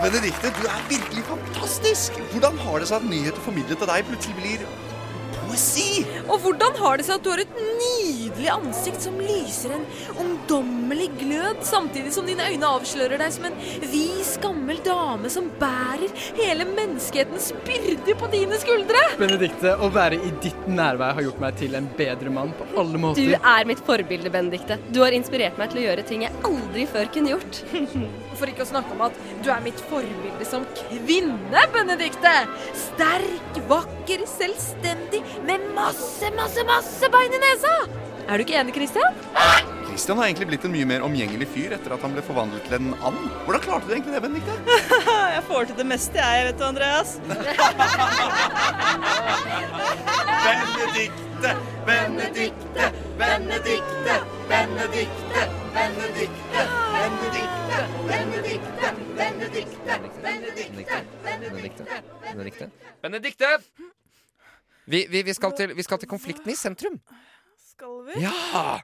Benedikte, 0.00 0.48
du 0.56 0.64
er 0.64 0.84
virkelig 0.88 1.24
fantastisk! 1.24 2.12
Hvordan 2.32 2.56
har 2.58 2.80
det 2.80 2.86
seg 2.88 3.02
at 3.02 3.10
nyheter 3.10 3.42
formidlet 3.44 3.82
til 3.82 3.90
deg 3.90 4.06
plutselig 4.08 4.36
blir 4.38 4.62
poesi? 5.50 6.04
Og 6.28 6.40
hvordan 6.44 6.78
har 6.80 6.98
det 7.00 7.06
seg 7.06 7.18
at 7.18 7.24
du 7.26 7.30
har 7.32 7.42
et 7.42 7.56
nydelig 7.58 8.48
ansikt 8.52 9.04
som 9.04 9.18
lyser 9.20 9.74
en 9.74 9.86
ungdommelig 10.22 11.10
glød, 11.20 11.62
samtidig 11.66 12.12
som 12.14 12.28
dine 12.28 12.46
øyne 12.50 12.70
avslører 12.70 13.20
deg 13.20 13.34
som 13.34 13.48
en 13.50 13.58
vis, 13.90 14.36
gammel 14.42 14.80
dame 14.86 15.30
som 15.32 15.50
bærer 15.60 16.08
hele 16.38 16.66
menneskehetens 16.70 17.50
byrde 17.66 18.16
på 18.20 18.30
dine 18.32 18.60
skuldre? 18.62 19.02
Benedikte, 19.20 19.74
å 19.82 19.90
være 19.92 20.20
i 20.20 20.32
ditt 20.44 20.68
nærvær 20.70 21.16
har 21.18 21.26
gjort 21.26 21.42
meg 21.42 21.58
til 21.60 21.76
en 21.78 21.90
bedre 21.98 22.32
mann 22.34 22.54
på 22.56 22.68
alle 22.80 23.02
måter. 23.02 23.34
Du 23.34 23.50
er 23.54 23.68
mitt 23.68 23.82
forbilde, 23.86 24.32
Benedikte. 24.32 24.78
Du 24.90 25.02
har 25.04 25.16
inspirert 25.16 25.58
meg 25.60 25.72
til 25.72 25.82
å 25.82 25.88
gjøre 25.88 26.06
ting 26.06 26.26
jeg 26.26 26.44
aldri 26.46 26.86
før 26.90 27.10
kunne 27.14 27.34
gjort. 27.34 27.64
For 28.40 28.48
ikke 28.48 28.64
å 28.64 28.70
snakke 28.70 28.94
om 28.96 29.02
at 29.04 29.16
du 29.44 29.50
er 29.52 29.60
mitt 29.60 29.80
forbilde 29.90 30.46
som 30.48 30.62
kvinne, 30.78 31.64
Benedikte! 31.74 32.32
Sterk, 32.86 33.58
vakker, 33.68 34.24
selvstendig, 34.30 35.20
med 35.44 35.60
masse, 35.76 36.30
masse, 36.38 36.64
masse 36.68 37.10
bein 37.12 37.36
i 37.36 37.40
nesa! 37.42 37.74
Er 38.30 38.38
du 38.38 38.46
ikke 38.46 38.56
enig, 38.60 38.72
Christian? 38.78 39.12
Christian 39.90 40.16
har 40.16 40.30
egentlig 40.30 40.48
blitt 40.52 40.64
en 40.64 40.72
mye 40.72 40.86
mer 40.88 41.04
omgjengelig 41.04 41.48
fyr 41.52 41.74
etter 41.76 41.92
at 41.92 42.00
han 42.06 42.12
ble 42.16 42.22
forvandlet 42.24 42.62
til 42.64 42.78
en 42.78 42.92
and. 42.94 43.20
Hvordan 43.44 43.64
klarte 43.66 43.90
du 43.90 43.92
egentlig 43.92 44.14
det, 44.16 44.22
Benedikte? 44.24 44.54
jeg 45.34 45.42
får 45.50 45.62
til 45.68 45.76
det 45.82 45.88
meste, 45.92 46.16
jeg, 46.22 46.48
vet 46.48 46.56
du, 46.56 46.64
Andreas. 46.70 47.10
Benedikte, 50.46 51.50
Benedikte, 51.90 52.84
Benedikte, 53.20 53.20
Benedikte, 53.20 54.14
Benedikte, 54.48 55.59
Benedikte, 55.74 56.62
Benedikte, 56.94 57.78
Benedikte, 58.08 58.88
Benedikte, 59.16 61.06
Benedikte? 61.24 61.84
Benedikte? 62.22 62.70
Benedikte! 63.02 63.46
Vi, 64.86 65.06
vi, 65.10 65.22
vi, 65.22 65.32
skal 65.32 65.52
til, 65.56 65.76
vi 65.76 65.82
skal 65.82 65.98
til 65.98 66.08
konflikten 66.08 66.50
i 66.50 66.54
sentrum. 66.54 67.00
Skal 67.70 68.06
vi? 68.06 68.22
Ja! 68.26 68.80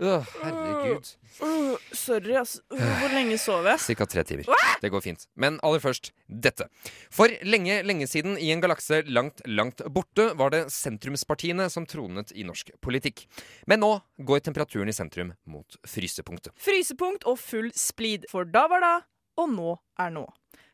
Øh, 0.00 0.24
herregud. 0.42 1.08
Uh, 1.40 1.76
sorry. 1.92 2.36
Uh, 2.40 2.80
Hvor 3.00 3.12
lenge 3.12 3.36
sov 3.38 3.66
jeg? 3.68 3.80
Cirka 3.84 4.06
tre 4.08 4.24
timer. 4.24 4.48
Det 4.80 4.90
går 4.92 5.02
fint. 5.04 5.26
Men 5.36 5.58
aller 5.62 5.82
først 5.82 6.10
dette. 6.26 6.66
For 7.12 7.28
lenge, 7.44 7.82
lenge 7.84 8.08
siden, 8.08 8.38
i 8.40 8.48
en 8.54 8.62
galakse 8.64 9.02
langt, 9.12 9.42
langt 9.46 9.84
borte, 9.92 10.30
var 10.40 10.54
det 10.54 10.62
sentrumspartiene 10.72 11.68
som 11.72 11.84
tronet 11.88 12.32
i 12.32 12.46
norsk 12.48 12.72
politikk. 12.80 13.26
Men 13.68 13.84
nå 13.84 13.92
går 14.24 14.40
temperaturen 14.48 14.88
i 14.88 14.96
sentrum 14.96 15.34
mot 15.44 15.76
frysepunktet. 15.84 16.54
Frysepunkt 16.56 17.28
og 17.28 17.36
full 17.42 17.68
splid. 17.76 18.24
For 18.32 18.48
da 18.48 18.64
var 18.72 18.84
da, 18.84 18.94
og 19.40 19.52
nå 19.52 19.74
er 20.00 20.14
nå. 20.16 20.24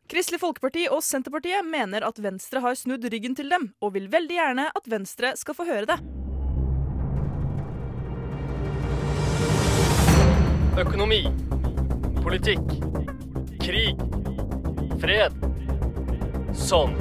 Kristelig 0.06 0.38
Folkeparti 0.38 0.84
og 0.86 1.02
Senterpartiet 1.02 1.66
mener 1.66 2.06
at 2.06 2.20
Venstre 2.22 2.62
har 2.62 2.78
snudd 2.78 3.08
ryggen 3.10 3.34
til 3.34 3.50
dem, 3.50 3.72
og 3.82 3.96
vil 3.98 4.06
veldig 4.12 4.38
gjerne 4.38 4.68
at 4.70 4.86
Venstre 4.92 5.34
skal 5.34 5.58
få 5.58 5.66
høre 5.66 5.90
det. 5.90 6.25
Økonomi. 10.76 11.22
Politikk. 12.20 12.60
Krig. 13.62 13.96
Fred. 15.00 15.32
Sånn. 16.52 16.92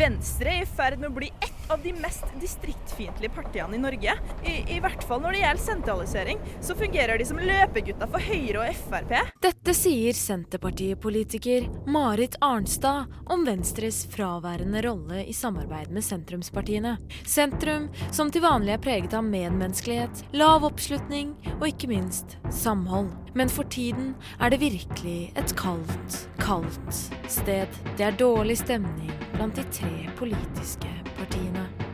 Venstre 0.00 0.56
er 0.56 0.64
i 0.64 0.66
ferd 0.66 0.98
med 0.98 1.12
å 1.12 1.14
bli 1.20 1.30
ett 1.38 1.59
av 1.70 1.82
de 1.82 1.92
mest 1.92 2.24
distriktfiendtlige 2.40 3.32
partiene 3.34 3.76
i 3.76 3.78
Norge. 3.78 4.14
I, 4.44 4.54
I 4.76 4.80
hvert 4.82 5.04
fall 5.06 5.22
når 5.22 5.36
det 5.36 5.42
gjelder 5.42 5.64
sentralisering, 5.64 6.40
så 6.60 6.74
fungerer 6.78 7.18
de 7.20 7.26
som 7.28 7.38
løpegutta 7.38 8.08
for 8.10 8.26
Høyre 8.30 8.64
og 8.64 8.80
Frp. 8.88 9.14
Dette 9.44 9.74
sier 9.76 10.16
Senterpartipolitiker 10.16 11.68
Marit 11.90 12.36
Arnstad 12.44 13.10
om 13.30 13.46
Venstres 13.46 14.02
fraværende 14.10 14.82
rolle 14.86 15.24
i 15.24 15.36
samarbeid 15.36 15.92
med 15.94 16.04
sentrumspartiene. 16.06 16.96
Sentrum 17.28 17.88
som 18.10 18.32
til 18.34 18.44
vanlig 18.44 18.74
er 18.74 18.82
preget 18.82 19.14
av 19.16 19.26
medmenneskelighet, 19.26 20.24
lav 20.34 20.66
oppslutning 20.66 21.36
og 21.60 21.68
ikke 21.70 21.90
minst 21.92 22.38
samhold. 22.54 23.12
Men 23.38 23.52
for 23.52 23.68
tiden 23.70 24.14
er 24.42 24.50
det 24.50 24.62
virkelig 24.62 25.30
et 25.38 25.54
kaldt, 25.58 26.24
kaldt 26.42 27.04
sted. 27.30 27.80
Det 27.94 28.08
er 28.08 28.18
dårlig 28.18 28.58
stemning 28.58 29.12
blant 29.36 29.54
de 29.54 29.66
tre 29.70 30.10
politiske 30.18 30.88
partiene. 30.88 31.19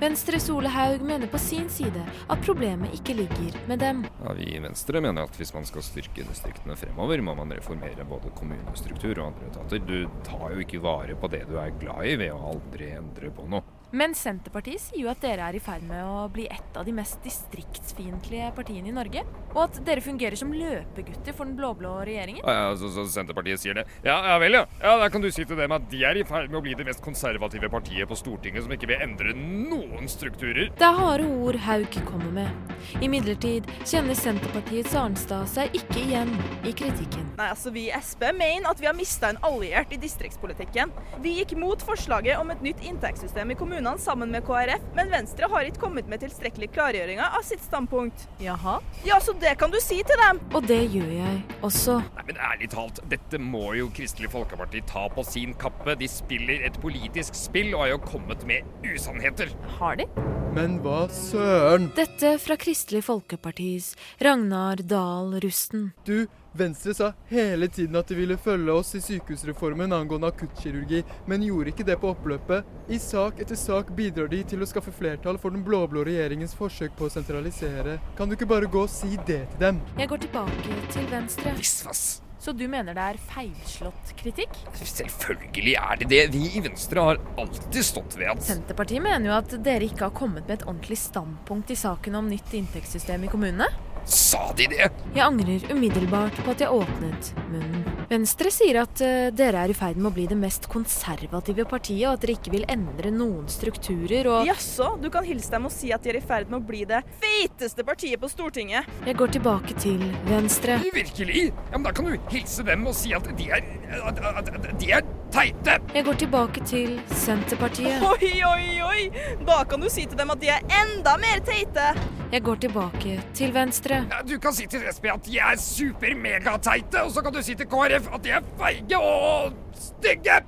Venstres 0.01 0.51
Ole 0.51 0.69
Haug 0.69 1.01
mener 1.01 1.27
på 1.27 1.39
sin 1.39 1.71
side 1.73 2.03
at 2.29 2.43
problemet 2.45 2.93
ikke 2.99 3.15
ligger 3.17 3.55
med 3.69 3.81
dem. 3.81 4.03
Ja, 4.25 4.35
vi 4.37 4.51
i 4.53 4.61
Venstre 4.61 5.01
mener 5.01 5.25
at 5.25 5.39
hvis 5.41 5.55
man 5.57 5.65
skal 5.65 5.85
styrke 5.87 6.27
distriktene 6.29 6.77
fremover, 6.77 7.23
må 7.25 7.33
man 7.39 7.55
reformere 7.57 8.05
både 8.05 8.35
kommunestruktur 8.37 9.17
og 9.17 9.31
andre 9.31 9.49
etater. 9.49 9.81
Du 9.89 10.21
tar 10.27 10.53
jo 10.53 10.61
ikke 10.67 10.83
vare 10.85 11.17
på 11.17 11.33
det 11.33 11.47
du 11.49 11.57
er 11.63 11.73
glad 11.81 12.13
i 12.13 12.19
ved 12.21 12.35
å 12.35 12.53
aldri 12.53 12.93
endre 12.99 13.33
på 13.33 13.49
noe. 13.49 13.76
Men 13.97 14.13
Senterpartiet 14.13 14.83
sier 14.83 15.07
jo 15.07 15.09
at 15.09 15.23
dere 15.25 15.47
er 15.49 15.57
i 15.57 15.61
ferd 15.63 15.85
med 15.89 16.03
å 16.05 16.27
bli 16.29 16.45
et 16.53 16.75
av 16.77 16.85
de 16.85 16.93
mest 16.93 17.17
distriktsfiendtlige 17.25 18.51
partiene 18.53 18.91
i 18.91 18.93
Norge. 18.93 19.23
Og 19.55 19.61
at 19.63 19.79
dere 19.87 20.03
fungerer 20.05 20.37
som 20.37 20.51
løpegutter 20.53 21.33
for 21.33 21.49
den 21.49 21.55
blå-blå 21.57 21.95
regjeringen. 22.05 22.43
Ja, 22.45 22.75
så, 22.77 22.91
så 22.93 23.07
Senterpartiet 23.09 23.63
sier 23.63 23.79
det. 23.79 23.87
Ja, 24.05 24.19
ja 24.29 24.35
vel, 24.43 24.59
ja. 24.59 24.67
ja. 24.83 24.99
Da 25.01 25.09
kan 25.13 25.25
du 25.25 25.31
si 25.33 25.47
til 25.49 25.57
dem 25.57 25.73
at 25.73 25.87
de 25.89 26.03
er 26.05 26.21
i 26.21 26.27
ferd 26.29 26.53
med 26.53 26.59
å 26.61 26.65
bli 26.67 26.75
det 26.77 26.85
mest 26.85 27.01
konservative 27.05 27.71
partiet 27.73 28.11
på 28.11 28.19
Stortinget 28.21 28.67
som 28.67 28.75
ikke 28.77 28.91
vil 28.91 29.01
endre 29.07 29.33
noen 29.33 30.13
strukturer. 30.13 30.69
Det 30.77 30.91
er 30.91 31.01
harde 31.01 31.31
ord 31.33 31.61
Haug 31.65 31.99
kommer 32.11 32.37
med. 32.43 32.77
Imidlertid 33.01 33.65
kjenner 33.87 34.19
Senterpartiets 34.19 34.93
Arnstad 34.99 35.49
seg 35.55 35.73
ikke 35.81 36.03
igjen 36.03 36.35
i 36.69 36.75
kritikken. 36.77 37.25
Nei, 37.41 37.49
altså 37.55 37.73
Vi 37.73 37.89
i 37.89 37.97
Sp 38.05 38.29
mener 38.37 38.69
at 38.69 38.81
vi 38.83 38.91
har 38.91 38.97
mista 38.99 39.33
en 39.33 39.41
alliert 39.47 39.97
i 39.97 40.03
distriktspolitikken. 40.05 40.93
Vi 41.25 41.39
gikk 41.41 41.57
mot 41.57 41.81
forslaget 41.81 42.37
om 42.43 42.53
et 42.53 42.65
nytt 42.65 42.85
inntektssystem 42.85 43.57
i 43.57 43.57
kommunene 43.57 43.86
sammen 44.03 44.33
med 44.35 44.45
KrF, 44.47 44.83
men 44.97 45.11
Venstre 45.13 45.49
har 45.53 45.69
ikke 45.69 45.85
kommet 45.87 46.09
med 46.11 46.23
tilstrekkelig 46.25 46.69
klargjøringer 46.75 47.37
av 47.39 47.45
sitt 47.47 47.63
standpunkt. 47.65 48.27
Jaha? 48.43 48.79
Ja, 49.07 49.21
så 49.23 49.35
det 49.41 49.55
kan 49.61 49.73
du 49.73 49.79
si 49.83 50.03
til 50.07 50.23
dem. 50.25 50.41
Og 50.53 50.67
det 50.67 50.83
gjør 50.95 51.13
jeg 51.15 51.43
også. 51.67 52.01
Nei, 52.19 52.27
men 52.31 52.41
ærlig 52.51 52.71
talt, 52.75 53.03
dette 53.13 53.41
må 53.43 53.71
jo 53.79 53.91
Kristelig 53.97 54.33
Folkeparti 54.35 54.83
ta 54.91 55.07
på 55.13 55.25
sin 55.27 55.55
kappe. 55.61 55.97
De 56.01 56.11
spiller 56.11 56.67
et 56.67 56.81
politisk 56.83 57.39
spill 57.39 57.73
og 57.75 57.87
har 57.87 57.95
jo 57.95 58.03
kommet 58.09 58.43
med 58.49 58.67
usannheter. 58.85 59.55
Har 59.79 60.03
de? 60.03 60.11
Men 60.57 60.79
hva 60.81 61.03
søren? 61.13 61.91
Dette 61.93 62.31
fra 62.41 62.55
Kristelig 62.57 63.03
Folkepartis 63.05 63.91
Ragnar 64.25 64.81
Dahl 64.81 65.35
Rusten. 65.45 65.91
Du, 66.09 66.25
Venstre 66.57 66.95
sa 66.97 67.11
hele 67.29 67.69
tiden 67.69 68.01
at 68.01 68.09
de 68.09 68.17
ville 68.17 68.39
følge 68.41 68.73
oss 68.73 68.95
i 68.97 69.03
sykehusreformen 69.05 69.93
angående 69.93 70.31
akuttkirurgi, 70.33 71.03
men 71.29 71.45
gjorde 71.45 71.75
ikke 71.75 71.85
det 71.85 71.99
på 72.01 72.15
oppløpet. 72.15 72.65
I 72.89 72.97
sak 72.97 73.45
etter 73.45 73.61
sak 73.61 73.93
bidrar 73.99 74.33
de 74.33 74.41
til 74.49 74.65
å 74.65 74.71
skaffe 74.71 74.97
flertall 74.97 75.37
for 75.43 75.53
den 75.53 75.67
blå-blå 75.67 76.07
regjeringens 76.09 76.57
forsøk 76.57 76.97
på 76.97 77.11
å 77.11 77.13
sentralisere. 77.13 78.01
Kan 78.17 78.33
du 78.33 78.39
ikke 78.39 78.49
bare 78.57 78.73
gå 78.73 78.89
og 78.89 78.95
si 78.97 79.13
det 79.29 79.43
til 79.53 79.67
dem? 79.67 79.85
Jeg 80.01 80.09
går 80.09 80.25
tilbake 80.25 80.85
til 80.97 81.13
venstre. 81.13 81.53
Visvas. 81.61 82.07
Så 82.39 82.53
du 82.53 82.67
mener 82.69 82.95
det 82.95 83.03
er 83.03 83.19
feilslått 83.33 84.13
kritikk? 84.19 84.53
Selvfølgelig 84.77 85.75
er 85.81 86.01
det 86.03 86.09
det. 86.13 86.23
Vi 86.35 86.45
i 86.59 86.63
Venstre 86.65 87.07
har 87.09 87.21
alltid 87.41 87.83
stått 87.85 88.19
ved 88.21 88.31
at 88.35 88.45
Senterpartiet 88.45 89.03
mener 89.03 89.31
jo 89.31 89.37
at 89.39 89.57
dere 89.65 89.89
ikke 89.89 90.11
har 90.11 90.17
kommet 90.17 90.47
med 90.47 90.61
et 90.61 90.67
ordentlig 90.69 91.01
standpunkt 91.01 91.73
i 91.73 91.79
saken 91.81 92.21
om 92.21 92.29
nytt 92.31 92.53
inntektssystem 92.57 93.25
i 93.27 93.33
kommunene. 93.33 93.71
Sa 94.07 94.53
de 94.55 94.69
det? 94.71 94.87
Jeg 95.17 95.23
angrer 95.25 95.65
umiddelbart 95.73 96.37
på 96.45 96.53
at 96.55 96.61
jeg 96.63 96.71
åpnet 96.71 97.31
munnen. 97.51 97.83
Venstre 98.07 98.53
sier 98.55 98.79
at 98.85 99.01
uh, 99.03 99.29
dere 99.35 99.65
er 99.67 99.73
i 99.73 99.75
ferd 99.75 99.99
med 99.99 100.13
å 100.13 100.15
bli 100.15 100.29
det 100.31 100.37
mest 100.39 100.69
konservative 100.71 101.65
partiet, 101.67 102.05
og 102.07 102.15
at 102.15 102.23
dere 102.23 102.37
ikke 102.37 102.53
vil 102.55 102.67
endre 102.71 103.11
noen 103.11 103.49
strukturer 103.51 104.29
og 104.31 104.47
Jaså, 104.47 104.93
du 105.03 105.09
kan 105.11 105.27
hilse 105.27 105.51
dem 105.51 105.67
og 105.67 105.75
si 105.75 105.91
at 105.95 106.07
de 106.07 106.13
er 106.13 106.21
i 106.21 106.23
ferd 106.23 106.53
med 106.53 106.61
å 106.61 106.67
bli 106.69 106.85
det 106.87 107.01
feiteste 107.19 107.83
partiet 107.87 108.23
på 108.23 108.31
Stortinget. 108.31 108.87
Jeg 109.09 109.19
går 109.19 109.35
tilbake 109.35 109.75
til 109.83 110.05
venstre. 110.31 110.79
Virkelig? 110.95 111.49
Ja, 111.51 111.75
men 111.75 111.87
Da 111.87 111.95
kan 111.95 112.07
du 112.07 112.31
hilse 112.31 112.63
dem 112.67 112.87
og 112.87 112.95
si 112.99 113.13
at 113.15 113.27
de 113.39 113.51
er 113.51 113.63
at 114.07 114.79
De 114.81 114.93
er 114.93 115.03
teite. 115.35 115.79
Jeg 115.95 116.07
går 116.07 116.21
tilbake 116.23 116.63
til 116.67 117.01
Senterpartiet. 117.11 118.03
Oi, 118.07 118.31
oi, 118.47 118.69
oi! 118.87 119.35
Da 119.47 119.65
kan 119.69 119.83
du 119.83 119.91
si 119.91 120.07
til 120.07 120.19
dem 120.19 120.31
at 120.31 120.43
de 120.43 120.53
er 120.55 120.79
enda 120.83 121.17
mer 121.23 121.43
teite. 121.47 121.91
Jeg 122.33 122.43
går 122.43 122.55
tilbake 122.55 123.23
til 123.35 123.55
venstre. 123.55 123.95
Ja, 124.11 124.23
du 124.29 124.39
kan 124.43 124.53
si 124.53 124.67
til 124.67 124.83
SB 124.93 125.05
at 125.13 125.27
de 125.27 125.39
er 125.39 125.57
super-megateite, 125.63 127.03
og 127.07 127.11
så 127.15 127.23
kan 127.23 127.33
du 127.33 127.43
si 127.43 127.55
til 127.55 127.67
KrF 127.71 128.09
at 128.15 128.25
de 128.25 128.31
er 128.35 128.41
feige 128.59 128.99
og 128.99 129.53
stygge. 129.79 130.41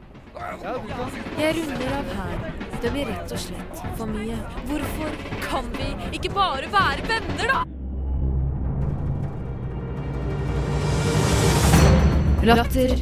Jeg 1.38 1.54
runder 1.56 1.94
av 1.98 2.10
her. 2.18 2.52
Det 2.82 2.90
blir 2.94 3.08
rett 3.10 3.32
og 3.34 3.40
slett 3.42 3.80
for 3.98 4.06
mye. 4.10 4.36
Hvorfor 4.68 5.10
kan 5.42 5.70
vi 5.78 5.88
ikke 6.18 6.30
bare 6.34 6.70
være 6.70 7.02
venner, 7.08 7.46
da? 7.50 7.64
Latter. 12.46 12.94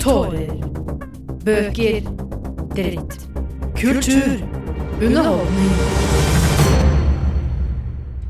Tårer. 0.00 0.56
Bøker. 1.46 2.00
Dritt. 2.74 3.20
Kultur. 3.78 4.42
Underholdning. 5.02 6.25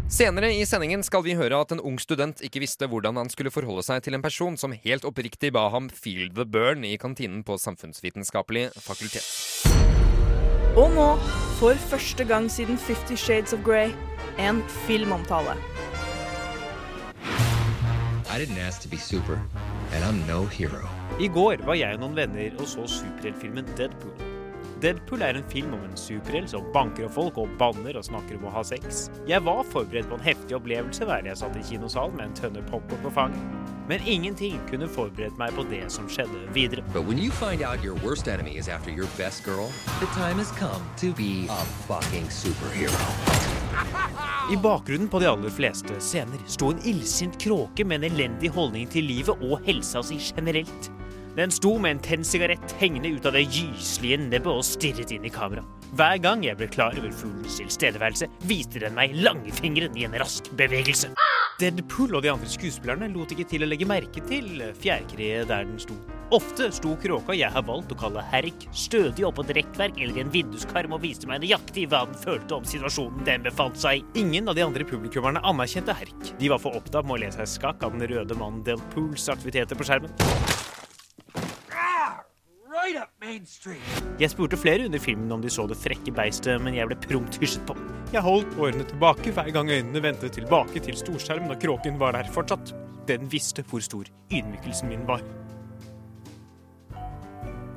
Senere 0.06 0.52
i 0.54 0.62
sendingen 0.62 1.02
skal 1.02 1.24
vi 1.26 1.32
høre 1.34 1.58
at 1.58 1.72
en 1.74 1.80
ung 1.82 1.96
student 1.98 2.38
ikke 2.46 2.60
visste 2.62 2.86
hvordan 2.86 3.16
han 3.18 3.30
skulle 3.32 3.50
forholde 3.50 3.82
seg 3.82 4.04
til 4.06 4.14
en 4.14 4.22
person 4.22 4.54
som 4.54 4.70
helt 4.84 5.02
oppriktig 5.08 5.50
ba 5.56 5.64
ham 5.74 5.88
feel 5.90 6.28
the 6.30 6.44
burn 6.46 6.84
i 6.86 6.92
kantinen 6.94 7.42
på 7.42 7.56
Samfunnsvitenskapelig 7.58 8.68
fakultet. 8.78 9.26
Og 10.78 10.94
nå, 10.94 11.08
for 11.58 11.74
første 11.90 12.22
gang 12.28 12.46
siden 12.52 12.78
Fifty 12.78 13.18
Shades 13.18 13.56
of 13.56 13.64
Grey, 13.66 13.90
en 14.38 14.62
filmomtale. 14.86 15.58
I 18.30 18.38
didn't 18.38 18.62
ask 18.62 18.82
to 18.82 18.88
be 18.88 18.96
super, 18.96 19.42
and 19.92 20.04
I'm 20.04 20.22
no 20.30 20.46
hero. 20.46 20.86
I 21.18 21.26
går 21.26 21.66
var 21.66 21.74
jeg 21.74 21.98
og 21.98 22.06
noen 22.06 22.16
venner 22.16 22.54
og 22.60 22.70
så 22.70 22.86
superheltfilmen 22.86 23.74
Deadpool. 23.74 24.35
Deadpool 24.82 25.22
er 25.24 25.38
en 25.38 25.46
film 25.48 25.72
om 25.72 25.84
en 25.86 25.96
superhelt 25.96 26.50
som 26.52 26.66
banker 26.74 27.06
opp 27.06 27.14
folk 27.16 27.38
og 27.40 27.52
banner 27.60 27.96
og 27.96 28.04
snakker 28.04 28.36
om 28.36 28.48
å 28.50 28.52
ha 28.58 28.64
sex. 28.66 29.06
Jeg 29.28 29.40
var 29.46 29.62
forberedt 29.72 30.10
på 30.10 30.18
en 30.18 30.26
heftig 30.26 30.58
opplevelse 30.58 31.08
hver 31.08 31.24
jeg 31.24 31.40
satt 31.40 31.56
i 31.56 31.64
kinosalen 31.64 32.18
med 32.18 32.28
en 32.28 32.36
tønne 32.36 32.64
popkorn 32.68 33.00
på 33.06 33.12
fanget. 33.16 33.72
Men 33.88 34.02
ingenting 34.04 34.58
kunne 34.68 34.88
forberedt 34.90 35.38
meg 35.40 35.54
på 35.56 35.64
det 35.70 35.84
som 35.94 36.08
skjedde 36.10 36.42
videre. 36.52 36.82
Girl. 39.46 39.70
I 44.52 44.56
bakgrunnen 44.62 45.08
på 45.08 45.22
de 45.22 45.30
aller 45.30 45.54
fleste 45.54 45.96
scener 46.02 46.44
sto 46.50 46.74
en 46.74 46.84
illsint 46.84 47.40
kråke 47.40 47.86
med 47.86 48.02
en 48.02 48.12
elendig 48.12 48.52
holdning 48.52 48.90
til 48.92 49.08
livet 49.08 49.40
og 49.46 49.58
helsa 49.66 50.04
si 50.04 50.20
generelt. 50.20 50.90
Den 51.36 51.50
sto 51.52 51.74
med 51.78 51.90
en 51.90 51.98
tennsigarett 52.00 52.72
hengende 52.80 53.10
ut 53.12 53.26
av 53.28 53.34
det 53.36 53.42
gyslige 53.52 54.16
nebbet 54.22 54.48
og 54.48 54.64
stirret 54.64 55.10
inn 55.12 55.26
i 55.28 55.32
kamera. 55.32 55.66
Hver 55.92 56.16
gang 56.24 56.40
jeg 56.46 56.56
ble 56.56 56.68
klar 56.72 56.96
over 56.96 57.12
fuglens 57.12 57.58
tilstedeværelse, 57.60 58.30
viste 58.48 58.80
den 58.80 58.96
meg 58.96 59.12
langfingeren 59.20 59.98
i 60.00 60.06
en 60.08 60.16
rask 60.16 60.48
bevegelse. 60.56 61.10
Deadpool 61.60 62.16
og 62.16 62.24
de 62.24 62.30
andre 62.32 62.48
skuespillerne 62.48 63.10
lot 63.12 63.32
ikke 63.32 63.44
til 63.50 63.64
å 63.64 63.68
legge 63.68 63.88
merke 63.88 64.24
til 64.28 64.64
fjærkreet 64.80 65.50
der 65.52 65.68
den 65.68 65.76
sto. 65.80 65.96
Ofte 66.36 66.70
sto 66.74 66.94
kråka 67.00 67.36
jeg 67.36 67.52
har 67.52 67.64
valgt 67.68 67.92
å 67.92 67.98
kalle 68.00 68.24
Herk, 68.32 68.64
stødig 68.72 69.28
oppå 69.28 69.44
et 69.44 69.52
rekkverk 69.60 70.00
eller 70.00 70.22
en 70.24 70.32
vinduskarm 70.32 70.96
og 70.96 71.04
viste 71.04 71.28
meg 71.28 71.44
nøyaktig 71.44 71.84
hva 71.92 72.06
den 72.08 72.16
følte 72.24 72.56
om 72.56 72.64
situasjonen 72.64 73.28
den 73.28 73.44
befant 73.44 73.76
seg 73.80 74.00
i. 74.00 74.06
Ingen 74.24 74.48
av 74.48 74.56
de 74.56 74.64
andre 74.64 74.88
publikummerne 74.88 75.44
anerkjente 75.44 76.00
Herk. 76.00 76.32
De 76.40 76.52
var 76.52 76.64
for 76.64 76.80
opptatt 76.80 77.04
med 77.04 77.18
å 77.18 77.22
le 77.26 77.32
seg 77.36 77.52
skakk 77.58 77.84
av 77.84 77.92
den 77.92 78.08
røde 78.08 78.40
mannen 78.40 78.64
Deadpools 78.64 79.28
aktiviteter 79.36 79.76
på 79.76 79.84
skjermen. 79.84 80.16
Jeg 84.20 84.30
spurte 84.30 84.58
flere 84.60 84.86
under 84.86 85.02
filmen 85.02 85.32
om 85.34 85.42
de 85.42 85.50
så 85.50 85.66
det 85.66 85.78
frekke 85.80 86.12
beistet, 86.14 86.60
men 86.62 86.76
jeg 86.76 86.86
ble 86.90 86.98
prompt 87.06 87.38
hysjet 87.42 87.64
på. 87.66 87.74
Jeg 88.14 88.22
holdt 88.22 88.54
årene 88.62 88.86
tilbake 88.86 89.32
hver 89.34 89.50
gang 89.54 89.70
øynene 89.72 90.02
vendte 90.02 90.30
tilbake 90.32 90.82
til 90.84 90.98
storskjermen 91.00 91.50
og 91.54 91.58
kråken 91.62 91.98
var 91.98 92.14
der 92.14 92.30
fortsatt. 92.32 92.70
Den 93.08 93.26
visste 93.30 93.64
hvor 93.66 93.82
stor 93.82 94.06
ydmykelsen 94.30 94.90
min 94.90 95.02
var. 95.08 95.24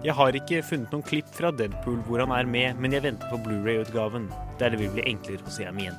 Jeg 0.06 0.16
har 0.16 0.38
ikke 0.38 0.62
funnet 0.64 0.94
noen 0.96 1.04
klipp 1.04 1.28
fra 1.36 1.52
Deadpool 1.52 2.00
hvor 2.08 2.24
han 2.24 2.32
er 2.32 2.48
med, 2.48 2.78
men 2.80 2.94
jeg 2.96 3.04
venter 3.04 3.28
på 3.34 3.42
Blu-ray-utgaven, 3.44 4.30
der 4.62 4.72
det 4.72 4.80
vil 4.80 4.94
bli 4.94 5.04
enklere 5.12 5.44
å 5.44 5.52
se 5.52 5.68
ham 5.68 5.82
igjen. 5.82 5.98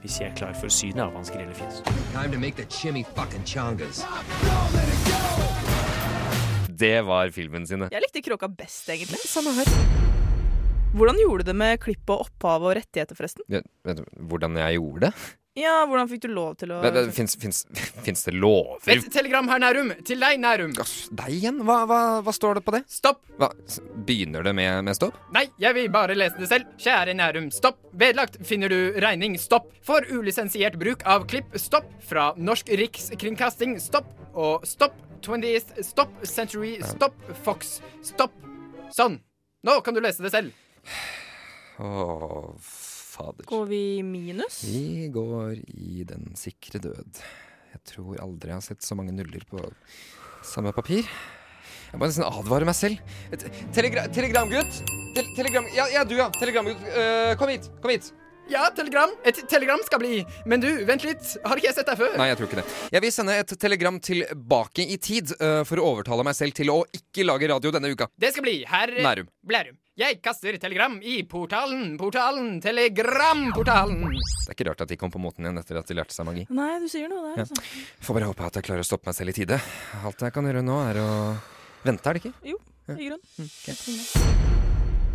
Hvis 0.00 0.22
jeg 0.22 0.30
er 0.30 0.38
klar 0.38 0.54
for 0.56 0.72
synet 0.72 1.04
av 1.04 1.12
hans 1.18 1.28
grelle 1.34 1.52
fjes. 1.58 1.82
Time 2.14 2.32
to 2.32 2.40
make 2.40 2.56
the 2.56 2.64
chimmy 2.64 3.04
fucking 3.18 3.44
chongas. 3.44 4.00
Det 6.80 7.00
var 7.04 7.28
filmen 7.34 7.66
sine. 7.68 7.90
Jeg 7.92 8.00
likte 8.06 8.22
kråka 8.24 8.48
best, 8.48 8.88
egentlig. 8.88 9.20
Samme 9.28 9.52
her. 9.58 9.68
Hvordan 10.96 11.18
gjorde 11.20 11.44
du 11.44 11.50
det 11.50 11.56
med 11.60 11.76
klipp 11.82 12.08
og 12.10 12.24
opphav 12.24 12.64
og 12.64 12.72
rettigheter, 12.78 13.18
forresten? 13.18 13.44
Ja, 13.52 13.60
vet 13.86 14.00
du 14.00 14.06
hvordan 14.30 14.56
jeg 14.58 14.78
gjorde 14.78 15.10
det? 15.10 15.10
Ja, 15.58 15.82
hvordan 15.84 16.08
fikk 16.08 16.22
du 16.24 16.30
lov 16.30 16.54
til 16.60 16.70
å 16.72 16.78
Fins 17.12 17.34
det 18.26 18.32
lover? 18.32 18.92
Et 18.94 19.08
telegram 19.12 19.50
her, 19.50 19.60
Nærum. 19.60 19.90
Til 20.06 20.22
deg, 20.22 20.38
Nærum. 20.40 20.72
Deg 20.72 21.34
igjen? 21.34 21.58
Hva, 21.66 21.82
hva, 21.90 21.98
hva 22.24 22.34
står 22.34 22.60
det 22.60 22.64
på 22.64 22.74
det? 22.78 22.80
Stopp. 22.90 23.20
Hva, 23.36 23.50
begynner 24.08 24.46
det 24.46 24.54
med, 24.56 24.86
med 24.88 24.96
stopp? 24.96 25.18
Nei, 25.36 25.44
jeg 25.60 25.76
vil 25.76 25.92
bare 25.92 26.16
lese 26.16 26.40
det 26.40 26.48
selv. 26.48 26.70
Kjære 26.80 27.18
Nærum, 27.18 27.50
stopp. 27.52 27.82
Vedlagt 27.92 28.40
finner 28.46 28.72
du 28.72 28.96
regning, 29.04 29.36
stopp. 29.42 29.68
For 29.84 30.06
ulisensiert 30.08 30.80
bruk 30.80 31.04
av 31.04 31.28
klipp, 31.28 31.52
stopp. 31.60 31.92
Fra 32.08 32.30
Norsk 32.40 32.72
Rikskringkasting, 32.80 33.76
stopp. 33.84 34.08
Og 34.38 34.64
stopp. 34.70 34.96
20th, 35.24 35.74
stopp. 35.86 36.14
Century, 36.26 36.76
stopp. 36.84 37.16
Fox, 37.44 37.78
stopp. 38.06 38.34
Sånn. 38.94 39.20
Nå 39.66 39.80
kan 39.84 39.96
du 39.96 40.00
lese 40.02 40.24
det 40.24 40.32
selv. 40.32 40.54
Å, 41.80 42.54
fader. 42.60 43.44
Går 43.48 43.66
vi 43.70 43.82
minus? 44.04 44.62
Vi 44.68 45.08
går 45.12 45.60
i 45.76 46.04
den 46.08 46.32
sikre 46.40 46.80
død. 46.82 47.20
Jeg 47.70 47.84
tror 47.92 48.22
aldri 48.24 48.50
jeg 48.50 48.58
har 48.58 48.64
sett 48.66 48.86
så 48.86 48.96
mange 48.98 49.14
nuller 49.14 49.44
på 49.50 49.60
samme 50.46 50.72
papir. 50.76 51.06
Jeg 51.90 51.98
må 51.98 52.06
nesten 52.06 52.26
advare 52.26 52.66
meg 52.68 52.76
selv. 52.78 53.00
Telegra 53.74 54.06
telegramgutt! 54.14 54.80
Te 55.14 55.24
telegram 55.34 55.66
ja, 55.74 55.88
ja, 55.90 56.04
du, 56.06 56.14
ja. 56.18 56.28
Telegramgutt. 56.38 56.82
uh, 56.94 57.32
kom 57.38 57.50
hit. 57.50 57.66
Kom 57.82 57.90
hit. 57.90 58.12
Ja, 58.50 58.64
telegram. 58.74 59.12
Et 59.24 59.36
telegram 59.48 59.78
skal 59.86 60.00
bli. 60.02 60.20
Men 60.50 60.62
du, 60.62 60.68
vent 60.88 61.04
litt. 61.06 61.36
Har 61.46 61.60
ikke 61.60 61.68
jeg 61.68 61.76
sett 61.76 61.90
deg 61.90 62.00
før? 62.00 62.16
Nei, 62.18 62.26
jeg 62.32 62.38
tror 62.40 62.48
ikke 62.48 62.58
det. 62.58 62.64
Jeg 62.96 63.04
vil 63.04 63.12
sende 63.14 63.36
et 63.38 63.52
telegram 63.62 64.00
tilbake 64.02 64.86
i 64.90 64.96
tid 65.02 65.30
uh, 65.38 65.60
for 65.68 65.78
å 65.78 65.84
overtale 65.92 66.24
meg 66.26 66.34
selv 66.38 66.56
til 66.58 66.72
å 66.74 66.80
ikke 66.96 67.26
lage 67.28 67.46
radio 67.52 67.70
denne 67.76 67.92
uka. 67.94 68.08
Det 68.18 68.32
skal 68.34 68.46
bli 68.48 68.56
herr 68.66 68.90
Nærum. 69.06 69.30
Blærum. 69.46 69.78
Jeg 70.00 70.18
kaster 70.24 70.56
telegram 70.58 70.94
i 71.04 71.18
portalen, 71.28 71.92
portalen, 72.00 72.54
telegramportalen. 72.64 74.00
Det 74.08 74.48
er 74.48 74.56
ikke 74.56 74.68
rart 74.70 74.82
at 74.86 74.90
de 74.94 74.96
kom 74.98 75.12
på 75.12 75.20
moten 75.20 75.44
igjen 75.44 75.60
etter 75.60 75.78
at 75.82 75.90
de 75.90 75.98
lærte 75.98 76.16
seg 76.16 76.26
magi. 76.26 76.46
Nei, 76.56 76.70
du 76.80 76.88
sier 76.88 77.10
noe 77.12 77.34
der, 77.34 77.42
Ja. 77.42 77.44
altså. 77.44 77.60
Får 78.06 78.18
bare 78.18 78.30
håpe 78.32 78.48
at 78.48 78.58
jeg 78.58 78.68
klarer 78.70 78.86
å 78.86 78.88
stoppe 78.88 79.10
meg 79.10 79.18
selv 79.18 79.34
i 79.34 79.36
tide. 79.42 79.60
Alt 80.02 80.24
jeg 80.24 80.32
kan 80.34 80.48
gjøre 80.48 80.64
nå, 80.64 80.80
er 80.88 81.02
å 81.04 81.10
vente, 81.84 82.08
er 82.08 82.16
det 82.18 82.24
ikke? 82.24 82.34
Jo, 82.54 82.58
i 82.96 83.12
grunn. 83.12 84.68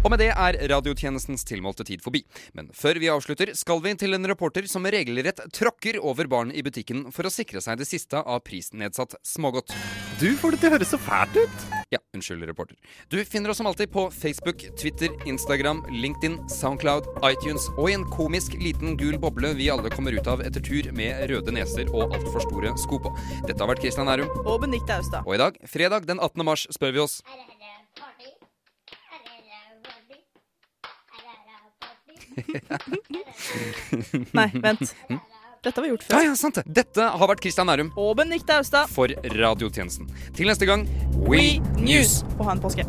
Og 0.06 0.12
med 0.14 0.22
det 0.22 0.28
er 0.38 0.60
radiotjenestens 0.70 1.42
tilmålte 1.50 1.82
tid 1.88 2.04
forbi. 2.06 2.20
Men 2.54 2.68
før 2.78 3.00
vi 3.02 3.10
avslutter, 3.10 3.56
skal 3.58 3.80
vi 3.82 3.96
til 3.98 4.14
en 4.14 4.30
reporter 4.30 4.68
som 4.70 4.86
regelrett 4.86 5.40
tråkker 5.56 5.98
over 5.98 6.30
barn 6.30 6.52
i 6.54 6.62
butikken 6.62 7.08
for 7.16 7.26
å 7.26 7.32
sikre 7.34 7.58
seg 7.66 7.80
det 7.82 7.88
siste 7.90 8.22
av 8.22 8.44
prisnedsatt 8.46 9.18
smågodt. 9.26 9.74
Du 10.22 10.30
får 10.38 10.54
det 10.54 10.60
til 10.62 10.70
å 10.70 10.76
høres 10.76 10.94
så 10.94 11.00
fælt 11.02 11.40
ut. 11.42 11.66
Ja, 11.90 11.98
unnskyld, 12.14 12.46
reporter. 12.46 12.78
Du 13.10 13.18
finner 13.26 13.50
oss 13.50 13.58
som 13.58 13.66
alltid 13.66 13.90
på 13.96 14.06
Facebook, 14.14 14.62
Twitter, 14.78 15.10
Instagram, 15.26 15.82
LinkedIn, 15.90 16.38
Soundcloud, 16.54 17.10
iTunes 17.26 17.66
og 17.74 17.90
i 17.90 17.98
en 17.98 18.06
komisk 18.14 18.54
liten 18.62 18.94
gul 19.02 19.18
boble 19.22 19.56
vi 19.58 19.72
alle 19.74 19.90
kommer 19.94 20.14
ut 20.14 20.30
av 20.30 20.46
etter 20.46 20.62
tur 20.66 20.92
med 20.94 21.26
røde 21.34 21.56
neser 21.58 21.90
og 21.90 22.14
altfor 22.14 22.46
store 22.46 22.76
sko 22.82 23.02
på. 23.02 23.16
Dette 23.50 23.58
har 23.58 23.74
vært 23.74 23.82
Christian 23.82 24.06
Nærum. 24.10 24.30
Og 24.46 24.62
Benedicte 24.62 25.00
Austad. 25.00 25.26
Og 25.26 25.34
i 25.40 25.42
dag, 25.42 25.58
fredag 25.66 26.06
den 26.06 26.22
18. 26.22 26.46
mars, 26.46 26.70
spør 26.78 26.94
vi 26.94 27.04
oss 27.08 27.20
Nei, 34.38 34.50
vent. 34.62 34.94
Dette 35.66 35.82
var 35.82 35.88
gjort 35.90 36.04
før. 36.06 36.22
ja, 36.28 36.36
sant 36.38 36.60
det. 36.60 36.66
Dette 36.84 37.08
har 37.18 37.32
vært 37.32 37.42
Kristian 37.42 37.66
Nærum 37.66 37.88
Og 37.98 38.12
Benedicte 38.20 38.60
Austad. 38.60 38.92
for 38.94 39.10
radiotjenesten. 39.34 40.06
Til 40.38 40.52
neste 40.52 40.70
gang, 40.70 40.86
We 41.26 41.56
News. 41.82 42.20
Og 42.38 42.46
ha 42.46 42.54
en 42.58 42.62
påske. 42.62 42.86